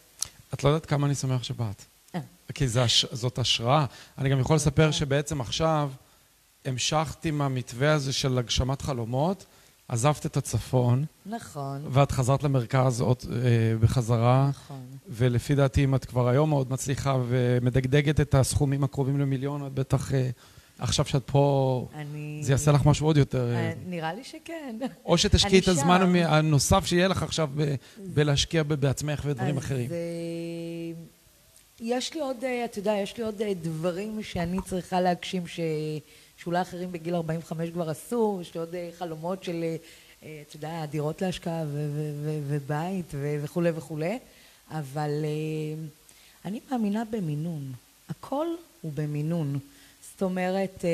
את 0.53 0.63
לא 0.63 0.69
יודעת 0.69 0.85
כמה 0.85 1.07
אני 1.07 1.15
שמח 1.15 1.43
שבאת. 1.43 1.83
כי 2.53 2.67
זה, 2.67 2.85
זאת 3.11 3.39
השראה. 3.39 3.85
אני 4.17 4.29
גם 4.29 4.39
יכול 4.39 4.55
לספר 4.55 4.91
שבעצם 4.91 5.41
עכשיו, 5.41 5.91
המשכת 6.65 7.25
עם 7.25 7.41
המתווה 7.41 7.93
הזה 7.93 8.13
של 8.13 8.37
הגשמת 8.37 8.81
חלומות, 8.81 9.45
עזבת 9.87 10.25
את 10.25 10.37
הצפון, 10.37 11.05
נכון, 11.25 11.81
ואת 11.91 12.11
חזרת 12.11 12.43
למרכז 12.43 13.01
עוד 13.01 13.17
אה, 13.31 13.37
בחזרה, 13.79 14.47
נכון. 14.49 14.85
ולפי 15.09 15.55
דעתי, 15.55 15.83
אם 15.83 15.95
את 15.95 16.05
כבר 16.05 16.27
היום 16.27 16.49
מאוד 16.49 16.71
מצליחה 16.71 17.17
ומדגדגת 17.27 18.19
את 18.19 18.35
הסכומים 18.35 18.83
הקרובים 18.83 19.19
למיליון, 19.19 19.67
את 19.67 19.73
בטח 19.73 20.13
אה, 20.13 20.29
עכשיו 20.79 21.05
שאת 21.05 21.23
פה, 21.25 21.87
אני... 21.95 22.39
זה 22.41 22.51
יעשה 22.51 22.71
לך 22.71 22.85
משהו 22.85 23.05
עוד 23.05 23.17
יותר. 23.17 23.51
אה, 23.53 23.55
אה, 23.55 23.73
נראה 23.85 24.13
לי 24.13 24.23
שכן. 24.23 24.75
או 25.05 25.17
שתשקיעי 25.17 25.59
את 25.59 25.67
הזמן 25.67 25.99
שם. 26.01 26.15
הנוסף 26.33 26.85
שיהיה 26.85 27.07
לך 27.07 27.23
עכשיו 27.23 27.49
ב- 27.55 27.75
בלהשקיע 28.13 28.63
בעצמך 28.63 29.21
ודברים 29.25 29.57
אז, 29.57 29.63
אחרים. 29.63 29.91
אה, 29.91 29.97
יש 31.81 32.13
לי 32.13 32.19
עוד, 32.19 32.43
אה, 32.43 32.65
אתה 32.65 32.79
יודע, 32.79 32.93
יש 32.93 33.17
לי 33.17 33.23
עוד 33.23 33.41
אה, 33.41 33.53
דברים 33.61 34.23
שאני 34.23 34.57
צריכה 34.65 35.01
להגשים 35.01 35.47
ש... 35.47 35.59
שאולי 36.37 36.61
אחרים 36.61 36.91
בגיל 36.91 37.15
45 37.15 37.69
כבר 37.69 37.89
עשו, 37.89 38.39
יש 38.41 38.53
לי 38.53 38.59
עוד 38.59 38.75
אה, 38.75 38.89
חלומות 38.97 39.43
של, 39.43 39.63
אתה 40.19 40.55
יודע, 40.55 40.85
דירות 40.85 41.21
להשקעה 41.21 41.63
ו- 41.63 41.67
ו- 41.67 42.13
ו- 42.23 42.39
ובית 42.47 43.05
ו- 43.13 43.37
וכולי 43.41 43.69
וכולי, 43.75 44.19
אבל 44.71 45.09
אני 46.45 46.59
מאמינה 46.71 47.03
במינון. 47.11 47.71
הכל 48.09 48.47
הוא 48.81 48.91
במינון. 48.95 49.59
זאת 50.11 50.21
אומרת, 50.21 50.85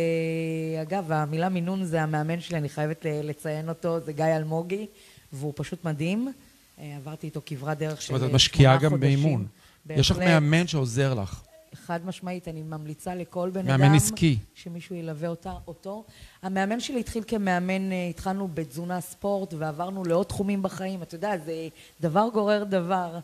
אגב, 0.82 1.12
המילה 1.12 1.50
מינון 1.50 1.86
זה 1.86 2.02
המאמן 2.02 2.41
שלי, 2.41 2.58
אני 2.58 2.69
חייבת 2.69 3.06
לציין 3.24 3.69
אותו, 3.69 4.00
זה 4.00 4.13
גיא 4.13 4.26
אלמוגי, 4.26 4.86
והוא 5.34 5.54
פשוט 5.56 5.86
מדהים. 5.86 6.34
עברתי 6.78 7.28
איתו 7.28 7.41
כברת 7.45 7.78
דרך 7.78 7.93
זאת 7.93 8.02
של 8.02 8.13
אומרת, 8.13 8.21
את 8.21 8.26
שמונה 8.26 8.36
משקיעה 8.36 8.78
גם 8.78 8.89
חודשים. 8.89 9.48
באימון. 9.86 10.02
יש 10.02 10.12
לך 10.12 10.17
בהחלט. 10.17 10.32
מאמן 10.34 10.67
שעוזר 10.67 11.13
לך, 11.13 11.41
חד 11.86 12.06
משמעית, 12.06 12.48
אני 12.48 12.62
ממליצה 12.62 13.15
לכל 13.15 13.50
בן 13.50 13.65
מאמן 13.65 13.84
אדם 13.86 13.95
עסקי. 13.95 14.38
שמישהו 14.56 14.95
ילווה 14.95 15.28
אותה, 15.30 15.54
אותו. 15.67 16.04
המאמן 16.43 16.80
שלי 16.80 17.00
התחיל 17.00 17.24
כמאמן, 17.28 17.91
אה, 17.91 18.08
התחלנו 18.10 18.48
בתזונה 18.54 19.02
ספורט 19.02 19.54
ועברנו 19.58 20.04
לעוד 20.06 20.26
תחומים 20.26 20.62
בחיים, 20.63 21.04
אתה 21.04 21.15
יודע, 21.15 21.38
זה 21.45 21.67
דבר 22.02 22.28
גורר 22.34 22.63
דבר. 22.63 23.19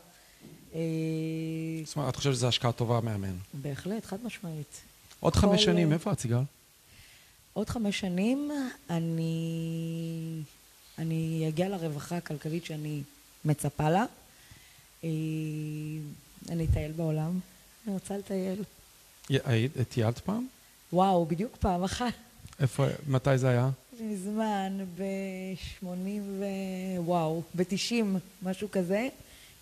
אה, 0.75 0.79
זאת 1.85 1.95
אומרת, 1.95 2.09
את 2.09 2.15
חושבת 2.15 2.33
שזו 2.33 2.47
השקעה 2.47 2.71
טובה, 2.71 2.99
מאמן. 3.01 3.35
בהחלט, 3.53 4.05
חד 4.05 4.17
משמעית. 4.23 4.81
עוד 5.19 5.33
כל- 5.33 5.39
חמש 5.39 5.63
שנים, 5.63 5.93
איפה 5.93 6.11
את, 6.11 6.19
סיגל? 6.19 6.39
עוד 7.53 7.69
חמש 7.69 7.99
שנים 7.99 8.51
אני, 8.89 10.41
אני 10.97 11.45
אגיע 11.47 11.69
לרווחה 11.69 12.17
הכלכלית 12.17 12.65
שאני 12.65 13.01
מצפה 13.45 13.89
לה. 13.89 14.05
אני 16.49 16.65
אטייל 16.65 16.91
בעולם, 16.91 17.39
אני 17.85 17.93
רוצה 17.93 18.17
לטייל. 18.17 18.63
היית- 19.29 19.71
טיילת 19.89 20.19
פעם? 20.19 20.47
וואו, 20.93 21.25
בדיוק 21.25 21.55
פעם 21.55 21.83
אחת. 21.83 22.13
איפה, 22.59 22.85
מתי 23.07 23.37
זה 23.37 23.49
היה? 23.49 23.69
מזמן, 24.01 24.85
ב-80 24.97 25.85
ו... 26.39 26.43
וואו, 26.97 27.41
ב-90, 27.55 27.93
משהו 28.41 28.71
כזה. 28.71 29.07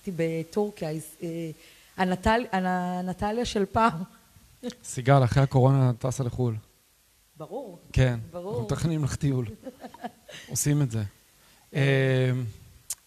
הייתי 0.06 0.12
בטורקיה, 0.16 0.90
אה, 1.24 1.50
הנטל... 1.98 2.42
הנטליה 2.52 3.46
של 3.46 3.66
פעם. 3.66 4.04
סיגל, 4.84 5.24
אחרי 5.24 5.44
הקורונה 5.44 5.92
טסה 6.00 6.24
לחו"ל. 6.24 6.56
ברור. 7.38 7.80
כן. 7.94 8.20
ברור. 8.32 8.52
אנחנו 8.54 8.64
מתכננים 8.76 9.04
לך 9.04 9.16
טיול. 9.16 9.46
עושים 10.50 10.82
את 10.82 10.92
זה. 10.92 11.04
אה, 11.74 12.32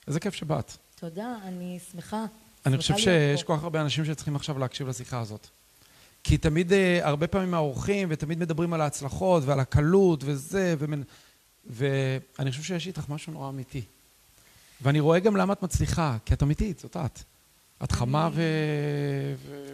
איזה 0.07 0.21
כיף 0.21 0.35
שבאת. 0.35 0.73
תודה, 0.95 1.37
אני 1.45 1.79
שמחה. 1.93 2.25
אני 2.67 2.79
חושב 2.79 2.97
שיש. 2.97 3.43
כל 3.43 3.57
כך 3.57 3.63
הרבה 3.63 3.81
אנשים 3.81 4.05
שצריכים 4.05 4.37
עכשיו 4.37 4.59
להקשיב 4.59 4.89
לשיחה 4.89 5.21
הזאת. 5.21 5.47
כי 6.25 6.39
תמיד, 6.39 6.73
אה, 6.73 7.01
הרבה 7.03 7.27
פעמים 7.27 7.55
האורחים, 7.55 8.09
ותמיד 8.11 8.39
מדברים 8.39 8.73
על 8.73 8.81
ההצלחות 8.81 9.43
ועל 9.47 9.61
הקלות 9.61 10.21
וזה, 10.25 10.75
ומנ... 10.79 11.03
ואני 11.67 12.51
חושב 12.51 12.63
שיש 12.63 12.87
איתך 12.87 13.05
משהו 13.09 13.33
נורא 13.33 13.49
אמיתי. 13.49 13.83
ואני 14.81 15.01
רואה 15.01 15.19
גם 15.19 15.37
למה 15.37 15.53
את 15.53 15.63
מצליחה, 15.63 16.17
כי 16.25 16.35
את 16.35 16.43
אמיתית, 16.43 16.79
זאת 16.79 16.97
את. 16.97 17.23
את 17.85 17.93
חמה 17.93 18.31
ו... 18.33 18.43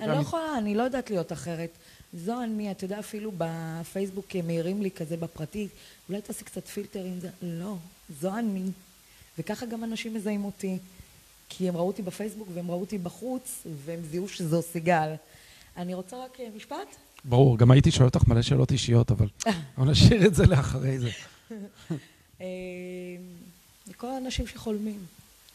אני 0.00 0.08
לא 0.08 0.16
יכולה, 0.16 0.58
אני 0.58 0.74
לא 0.74 0.82
יודעת 0.82 1.10
להיות 1.10 1.32
אחרת. 1.32 1.70
זו 2.14 2.42
אני, 2.42 2.70
אתה 2.70 2.84
יודע, 2.84 2.98
אפילו 2.98 3.32
בפייסבוק 3.38 4.26
הם 4.34 4.46
מעירים 4.46 4.82
לי 4.82 4.90
כזה 4.90 5.16
בפרטי, 5.16 5.68
אולי 6.08 6.22
תעשי 6.22 6.44
קצת 6.44 6.66
פילטר 6.66 7.04
עם 7.04 7.20
זה. 7.20 7.28
לא, 7.42 7.76
זו 8.20 8.38
אני. 8.38 8.70
וככה 9.38 9.66
גם 9.66 9.84
אנשים 9.84 10.14
מזהים 10.14 10.44
אותי. 10.44 10.78
כי 11.48 11.68
הם 11.68 11.76
ראו 11.76 11.86
אותי 11.86 12.02
בפייסבוק 12.02 12.48
והם 12.54 12.70
ראו 12.70 12.80
אותי 12.80 12.98
בחוץ, 12.98 13.66
והם 13.84 14.00
זיהו 14.10 14.28
שזו 14.28 14.62
סיגל. 14.62 15.14
אני 15.76 15.94
רוצה 15.94 16.24
רק 16.24 16.40
אה, 16.40 16.46
משפט? 16.56 16.96
ברור, 17.24 17.58
גם 17.58 17.70
הייתי 17.70 17.90
שואל 17.90 18.04
אותך 18.04 18.28
מלא 18.28 18.42
שאלות 18.42 18.72
אישיות, 18.72 19.10
אבל 19.10 19.26
נשאיר 19.90 20.26
את 20.26 20.34
זה 20.34 20.46
לאחרי 20.46 20.98
זה. 20.98 21.10
אה, 22.40 22.46
לכל 23.86 24.06
האנשים 24.06 24.46
שחולמים. 24.46 25.00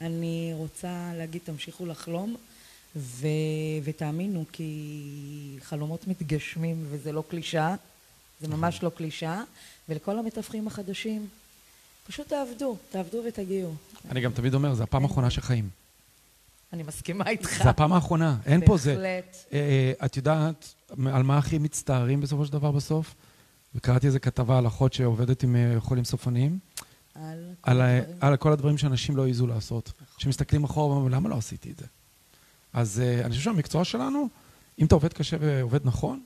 אני 0.01 0.51
רוצה 0.53 1.11
להגיד, 1.17 1.41
תמשיכו 1.43 1.85
לחלום, 1.85 2.35
ו... 2.95 3.27
ותאמינו, 3.83 4.45
כי 4.51 5.57
חלומות 5.61 6.07
מתגשמים 6.07 6.85
וזה 6.89 7.11
לא 7.11 7.23
קלישאה, 7.29 7.75
זה 8.41 8.47
ממש 8.47 8.83
לא 8.83 8.89
קלישאה, 8.89 9.43
ולכל 9.89 10.19
המתווכים 10.19 10.67
החדשים, 10.67 11.27
פשוט 12.07 12.27
תעבדו, 12.27 12.77
תעבדו 12.91 13.21
ותגיעו. 13.27 13.73
אני 14.11 14.21
גם 14.21 14.31
תמיד 14.31 14.53
אומר, 14.53 14.73
זו 14.73 14.83
הפעם 14.83 15.03
האחרונה 15.03 15.29
שחיים. 15.29 15.82
אני 16.73 16.83
מסכימה 16.83 17.29
איתך. 17.29 17.63
זו 17.63 17.69
הפעם 17.69 17.93
האחרונה, 17.93 18.37
אין 18.45 18.65
פה 18.65 18.77
זה. 18.77 18.95
בהחלט. 18.95 19.37
אה, 19.53 19.59
אה, 19.99 20.05
את 20.05 20.17
יודעת 20.17 20.75
על 21.13 21.23
מה 21.23 21.37
הכי 21.37 21.57
מצטערים 21.57 22.21
בסופו 22.21 22.45
של 22.45 22.53
דבר 22.53 22.71
בסוף? 22.71 23.15
וקראתי 23.75 24.07
איזה 24.07 24.19
כתבה 24.19 24.57
על 24.57 24.67
אחות 24.67 24.93
שעובדת 24.93 25.43
עם 25.43 25.55
אה, 25.55 25.79
חולים 25.79 26.03
סופניים, 26.03 26.59
על 27.15 27.53
כל 27.61 27.71
על. 27.71 27.81
על 28.19 28.37
כל 28.37 28.51
הדברים 28.51 28.77
שאנשים 28.77 29.15
לא 29.15 29.25
העזו 29.25 29.47
לעשות. 29.47 29.91
נכון. 29.95 30.19
שמסתכלים 30.19 30.63
אחורה 30.63 30.87
ואומרים, 30.87 31.13
למה 31.13 31.29
לא 31.29 31.37
עשיתי 31.37 31.71
את 31.71 31.77
זה? 31.77 31.85
אז 32.73 32.99
אני 33.23 33.29
חושב 33.29 33.41
שהמקצוע 33.41 33.83
שלנו, 33.83 34.29
אם 34.79 34.85
אתה 34.85 34.95
עובד 34.95 35.13
קשה 35.13 35.37
ועובד 35.39 35.79
נכון, 35.83 36.23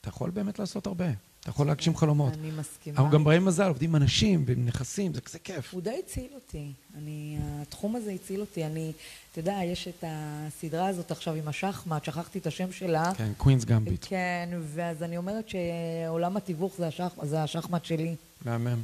אתה 0.00 0.08
יכול 0.08 0.30
באמת 0.30 0.58
לעשות 0.58 0.86
הרבה. 0.86 1.06
אתה 1.44 1.50
יכול 1.50 1.66
להגשים 1.66 1.96
חלומות. 1.96 2.32
אני 2.32 2.50
מסכימה. 2.50 2.96
אנחנו 2.96 3.10
גם 3.10 3.24
בראים 3.24 3.44
מזל, 3.44 3.68
עובדים 3.68 3.90
עם 3.90 4.02
אנשים 4.02 4.44
ועם 4.46 4.66
נכסים, 4.66 5.14
זה 5.14 5.20
כזה 5.20 5.38
כיף. 5.38 5.74
הוא 5.74 5.82
די 5.82 6.00
הציל 6.06 6.28
אותי. 6.34 6.72
אני, 6.98 7.38
התחום 7.62 7.96
הזה 7.96 8.12
הציל 8.12 8.40
אותי. 8.40 8.64
אני, 8.66 8.92
אתה 9.32 9.38
יודע, 9.38 9.58
יש 9.64 9.88
את 9.88 10.04
הסדרה 10.06 10.86
הזאת 10.86 11.10
עכשיו 11.10 11.34
עם 11.34 11.48
השחמט, 11.48 12.04
שכחתי 12.04 12.38
את 12.38 12.46
השם 12.46 12.72
שלה. 12.72 13.12
כן, 13.16 13.32
Queen's 13.36 13.64
Gambit, 13.64 14.06
כן, 14.08 14.48
ואז 14.74 15.02
אני 15.02 15.16
אומרת 15.16 15.48
שעולם 15.48 16.36
התיווך 16.36 16.74
זה, 16.78 16.86
השח, 16.86 17.12
זה 17.22 17.42
השחמט 17.42 17.84
שלי. 17.84 18.14
מהמם. 18.44 18.82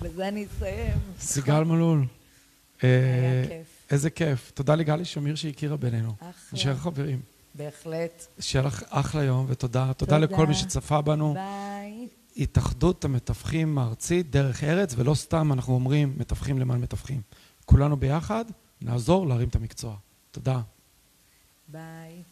בזה 0.00 0.28
אני 0.28 0.46
אסיים. 0.56 0.98
סיגל 1.20 1.64
מלול. 1.64 2.06
היה 2.82 2.90
אה, 2.90 3.44
כיף. 3.48 3.66
איזה 3.90 4.10
כיף. 4.10 4.52
תודה 4.54 4.74
לגלי 4.74 5.04
שמיר 5.04 5.34
שהכירה 5.34 5.76
בינינו. 5.76 6.12
אחלה. 6.18 6.30
נשאר 6.52 6.76
חברים. 6.76 7.31
בהחלט. 7.54 8.26
שיהיה 8.40 8.66
לך 8.66 8.82
אחלה 8.88 9.22
יום, 9.22 9.46
ותודה. 9.48 9.92
תודה 9.92 9.94
תודה. 9.94 10.18
לכל 10.18 10.46
מי 10.46 10.54
שצפה 10.54 11.00
בנו. 11.00 11.34
ביי. 11.34 12.08
התאחדות 12.36 13.04
המתווכים 13.04 13.78
הארצית, 13.78 14.30
דרך 14.30 14.64
ארץ, 14.64 14.94
ולא 14.96 15.14
סתם 15.14 15.52
אנחנו 15.52 15.74
אומרים 15.74 16.14
מתווכים 16.16 16.58
למען 16.58 16.80
מתווכים. 16.80 17.20
כולנו 17.64 17.96
ביחד 17.96 18.44
נעזור 18.80 19.26
להרים 19.26 19.48
את 19.48 19.56
המקצוע. 19.56 19.96
תודה. 20.30 20.60
ביי. 21.68 22.22